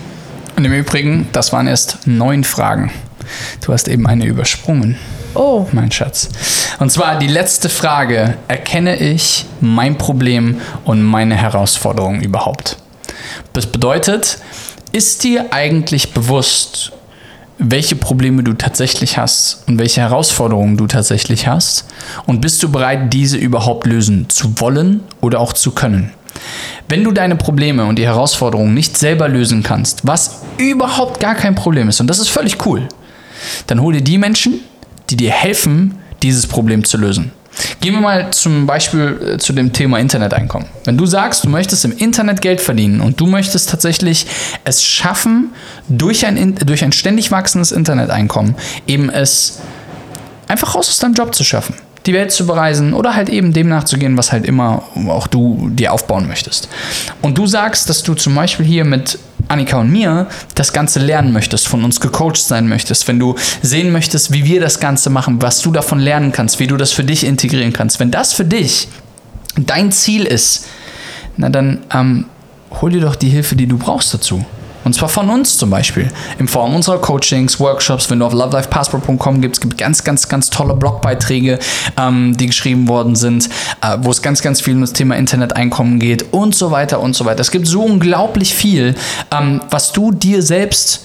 Und 0.57 0.67
im 0.67 0.75
Übrigen, 0.75 1.27
das 1.33 1.55
waren 1.55 1.67
erst 1.69 2.07
neun 2.07 2.45
Fragen. 2.45 2.93
Du 3.65 3.73
hast 3.73 3.89
eben 3.89 4.07
eine 4.07 4.27
übersprungen. 4.27 4.99
Oh. 5.37 5.67
Mein 5.73 5.93
Schatz. 5.93 6.31
Und 6.79 6.91
zwar 6.91 7.19
die 7.19 7.27
letzte 7.27 7.69
Frage. 7.69 8.37
Erkenne 8.49 8.97
ich 8.97 9.45
mein 9.61 9.99
Problem 9.99 10.61
und 10.85 11.03
meine 11.03 11.37
Herausforderung 11.37 12.21
überhaupt? 12.21 12.77
Das 13.53 13.67
bedeutet, 13.67 14.39
ist 14.93 15.25
dir 15.25 15.53
eigentlich 15.53 16.15
bewusst, 16.15 16.93
welche 17.59 17.97
Probleme 17.97 18.43
du 18.43 18.55
tatsächlich 18.55 19.19
hast 19.19 19.63
und 19.67 19.79
welche 19.79 20.01
Herausforderungen 20.01 20.77
du 20.77 20.87
tatsächlich 20.87 21.47
hast? 21.47 21.87
Und 22.27 22.41
bist 22.41 22.63
du 22.63 22.71
bereit, 22.71 23.13
diese 23.13 23.37
überhaupt 23.37 23.87
lösen 23.87 24.29
zu 24.29 24.59
wollen 24.61 25.01
oder 25.21 25.41
auch 25.41 25.53
zu 25.53 25.73
können? 25.73 26.13
Wenn 26.89 27.03
du 27.03 27.13
deine 27.13 27.37
Probleme 27.37 27.85
und 27.85 27.99
die 27.99 28.07
Herausforderungen 28.07 28.75
nicht 28.75 28.97
selber 28.97 29.29
lösen 29.29 29.63
kannst, 29.63 30.07
was 30.07 30.43
überhaupt 30.59 31.21
gar 31.21 31.35
kein 31.35 31.55
Problem 31.55 31.89
ist, 31.89 32.01
und 32.01 32.07
das 32.09 32.19
ist 32.19 32.29
völlig 32.29 32.65
cool, 32.67 32.89
dann 33.67 33.81
hol 33.81 33.95
dir 33.95 34.03
die 34.03 34.19
Menschen, 34.19 34.61
die 35.11 35.17
dir 35.17 35.31
helfen, 35.31 35.97
dieses 36.23 36.47
Problem 36.47 36.85
zu 36.85 36.97
lösen. 36.99 37.33
Gehen 37.81 37.95
wir 37.95 38.01
mal 38.01 38.31
zum 38.33 38.67
Beispiel 38.67 39.35
äh, 39.35 39.39
zu 39.39 39.53
dem 39.53 39.73
Thema 39.73 39.99
Interneteinkommen. 39.99 40.69
Wenn 40.85 40.99
du 40.99 41.07
sagst, 41.07 41.45
du 41.45 41.49
möchtest 41.49 41.85
im 41.85 41.93
Internet 41.97 42.43
Geld 42.43 42.61
verdienen 42.61 43.01
und 43.01 43.19
du 43.19 43.27
möchtest 43.27 43.71
tatsächlich 43.71 44.27
es 44.65 44.85
schaffen, 44.85 45.53
durch 45.89 46.27
ein, 46.27 46.55
durch 46.57 46.85
ein 46.85 46.93
ständig 46.93 47.31
wachsendes 47.31 47.73
Interneteinkommen 47.73 48.57
eben 48.87 49.09
es 49.09 49.61
einfach 50.49 50.75
raus 50.75 50.89
aus 50.89 50.99
deinem 50.99 51.15
Job 51.15 51.35
zu 51.35 51.45
schaffen, 51.45 51.75
die 52.05 52.13
Welt 52.13 52.31
zu 52.31 52.47
bereisen 52.47 52.93
oder 52.93 53.15
halt 53.15 53.29
eben 53.31 53.53
dem 53.53 53.69
nachzugehen, 53.69 54.17
was 54.17 54.33
halt 54.33 54.45
immer 54.45 54.83
auch 55.09 55.27
du 55.27 55.71
dir 55.71 55.93
aufbauen 55.93 56.29
möchtest. 56.29 56.69
Und 57.23 57.39
du 57.39 57.47
sagst, 57.47 57.89
dass 57.89 58.03
du 58.03 58.15
zum 58.15 58.35
Beispiel 58.35 58.67
hier 58.67 58.85
mit 58.85 59.19
Annika 59.49 59.79
und 59.79 59.91
mir 59.91 60.27
das 60.55 60.73
Ganze 60.73 60.99
lernen 60.99 61.33
möchtest, 61.33 61.69
von 61.69 61.85
uns 61.85 62.01
gecoacht 62.01 62.37
sein 62.37 62.69
möchtest, 62.69 63.07
wenn 63.09 63.19
du 63.19 63.37
sehen 63.63 63.93
möchtest, 63.93 64.33
wie 64.33 64.45
wir 64.45 64.61
das 64.61 64.81
Ganze 64.81 65.11
machen, 65.11 65.41
was 65.43 65.61
du 65.61 65.73
davon 65.73 65.99
lernen 65.99 66.33
kannst, 66.33 66.59
wie 66.59 66.67
du 66.67 66.77
das 66.77 66.93
für 66.93 67.05
dich 67.05 67.25
integrieren 67.25 67.73
kannst, 67.73 68.01
wenn 68.01 68.11
das 68.11 68.33
für 68.33 68.45
dich 68.45 68.89
dein 69.57 69.93
Ziel 69.93 70.25
ist, 70.25 70.67
na 71.37 71.49
dann 71.49 71.81
ähm, 71.93 72.27
hol 72.81 72.91
dir 72.91 73.01
doch 73.01 73.17
die 73.17 73.29
Hilfe, 73.29 73.57
die 73.57 73.67
du 73.67 73.79
brauchst 73.79 74.13
dazu. 74.13 74.45
Und 74.87 74.93
zwar 74.93 75.09
von 75.09 75.29
uns 75.31 75.59
zum 75.59 75.69
Beispiel. 75.69 76.13
In 76.39 76.47
Form 76.47 76.73
unserer 76.73 76.99
Coachings, 76.99 77.59
Workshops. 77.59 78.09
Wenn 78.09 78.21
du 78.21 78.25
auf 78.25 78.33
lovelifepassport.com 78.33 79.41
gibst, 79.41 79.61
gibt 79.61 79.77
ganz, 79.77 80.05
ganz, 80.05 80.29
ganz 80.29 80.49
tolle 80.49 80.75
Blogbeiträge, 80.75 81.59
ähm, 81.99 82.37
die 82.37 82.47
geschrieben 82.47 82.87
worden 82.87 83.17
sind, 83.17 83.49
äh, 83.83 83.97
wo 84.03 84.13
es 84.13 84.23
ganz, 84.23 84.43
ganz 84.43 84.61
viel 84.61 84.75
um 84.75 84.83
das 84.83 84.93
Thema 84.93 85.17
Internet-Einkommen 85.17 85.99
geht 85.99 86.33
und 86.33 86.55
so 86.55 86.71
weiter 86.71 87.01
und 87.01 87.17
so 87.17 87.25
weiter. 87.25 87.41
Es 87.41 87.51
gibt 87.51 87.67
so 87.67 87.83
unglaublich 87.83 88.55
viel, 88.55 88.95
ähm, 89.37 89.61
was 89.71 89.91
du 89.91 90.13
dir 90.13 90.41
selbst 90.41 91.05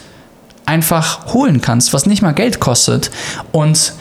einfach 0.67 1.33
holen 1.33 1.59
kannst, 1.59 1.91
was 1.91 2.05
nicht 2.05 2.21
mal 2.21 2.33
Geld 2.33 2.59
kostet. 2.59 3.09
Und 3.51 3.93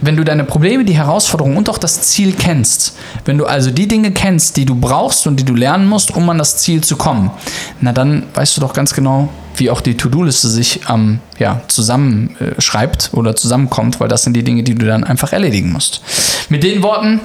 wenn 0.00 0.16
du 0.16 0.24
deine 0.24 0.44
Probleme, 0.44 0.84
die 0.84 0.96
Herausforderungen 0.96 1.56
und 1.56 1.68
auch 1.68 1.78
das 1.78 2.02
Ziel 2.02 2.34
kennst, 2.38 2.96
wenn 3.24 3.38
du 3.38 3.46
also 3.46 3.70
die 3.70 3.88
Dinge 3.88 4.12
kennst, 4.12 4.56
die 4.56 4.64
du 4.64 4.74
brauchst 4.74 5.26
und 5.26 5.36
die 5.36 5.44
du 5.44 5.54
lernen 5.54 5.86
musst, 5.86 6.14
um 6.14 6.28
an 6.28 6.38
das 6.38 6.58
Ziel 6.58 6.82
zu 6.82 6.96
kommen, 6.96 7.30
na 7.80 7.92
dann 7.92 8.24
weißt 8.34 8.56
du 8.56 8.60
doch 8.60 8.72
ganz 8.72 8.94
genau, 8.94 9.28
wie 9.56 9.70
auch 9.70 9.80
die 9.80 9.96
To-Do-Liste 9.96 10.48
sich 10.48 10.80
ähm, 10.88 11.20
ja, 11.38 11.60
zusammenschreibt 11.68 13.10
äh, 13.12 13.16
oder 13.16 13.36
zusammenkommt, 13.36 14.00
weil 14.00 14.08
das 14.08 14.24
sind 14.24 14.34
die 14.34 14.42
Dinge, 14.42 14.62
die 14.62 14.74
du 14.74 14.86
dann 14.86 15.04
einfach 15.04 15.32
erledigen 15.32 15.72
musst. 15.72 16.00
Mit 16.48 16.62
den 16.64 16.82
Worten 16.82 17.20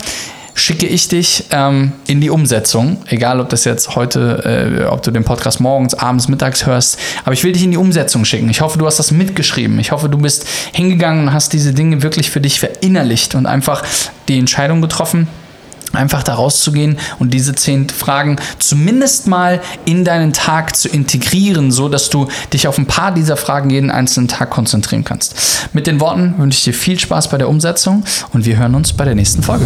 schicke 0.60 0.86
ich 0.86 1.08
dich 1.08 1.46
ähm, 1.52 1.94
in 2.08 2.22
die 2.22 2.30
Umsetzung. 2.30 2.98
Egal, 3.08 3.40
ob 3.40 3.50
das 3.50 3.66
jetzt 3.66 3.96
heute, 3.96 4.82
äh, 4.82 4.86
ob 4.86 5.02
du 5.02 5.12
den 5.12 5.24
Podcast 5.24 5.60
morgens, 5.60 5.94
abends, 5.94 6.28
mittags 6.28 6.66
hörst. 6.66 7.00
Aber 7.24 7.34
ich 7.34 7.44
will 7.44 7.54
dich 7.54 7.64
in 7.64 7.72
die 7.72 7.78
Umsetzung 7.78 8.26
schicken. 8.26 8.50
Ich 8.50 8.62
hoffe, 8.62 8.78
du 8.78 8.86
hast 8.86 9.00
das 9.00 9.12
mitgeschrieben. 9.12 9.80
Ich 9.80 9.92
hoffe, 9.92 10.10
du 10.10 10.18
bist 10.18 10.46
hingegangen 10.74 11.28
und 11.28 11.34
hast 11.34 11.54
diese 11.54 11.74
Dinge 11.74 12.04
wirklich 12.04 12.30
für 12.30 12.42
dich 12.42 12.60
verinnerlicht 12.60 13.36
und 13.36 13.46
einfach 13.46 13.84
die 14.28 14.38
Entscheidung 14.38 14.82
getroffen 14.82 15.28
einfach 15.94 16.24
da 16.24 16.36
rauszugehen 16.36 16.98
und 17.18 17.34
diese 17.34 17.56
zehn 17.56 17.90
Fragen 17.90 18.38
zumindest 18.60 19.28
mal 19.28 19.62
in 19.86 20.06
deinen 20.06 20.34
Tag 20.34 20.76
zu 20.76 20.88
integrieren, 20.88 21.72
so 21.72 21.90
dass 21.90 22.10
du 22.10 22.28
dich 22.54 22.68
auf 22.68 22.78
ein 22.78 22.86
paar 22.86 23.12
dieser 23.12 23.38
Fragen 23.38 23.70
jeden 23.70 23.92
einzelnen 23.92 24.28
Tag 24.28 24.50
konzentrieren 24.50 25.04
kannst. 25.04 25.36
Mit 25.74 25.88
den 25.88 26.00
Worten 26.00 26.36
wünsche 26.38 26.58
ich 26.58 26.64
dir 26.64 26.74
viel 26.74 27.00
Spaß 27.00 27.30
bei 27.30 27.38
der 27.38 27.50
Umsetzung 27.50 28.04
und 28.34 28.46
wir 28.46 28.58
hören 28.58 28.76
uns 28.76 28.94
bei 28.94 29.06
der 29.06 29.16
nächsten 29.16 29.42
Folge. 29.42 29.66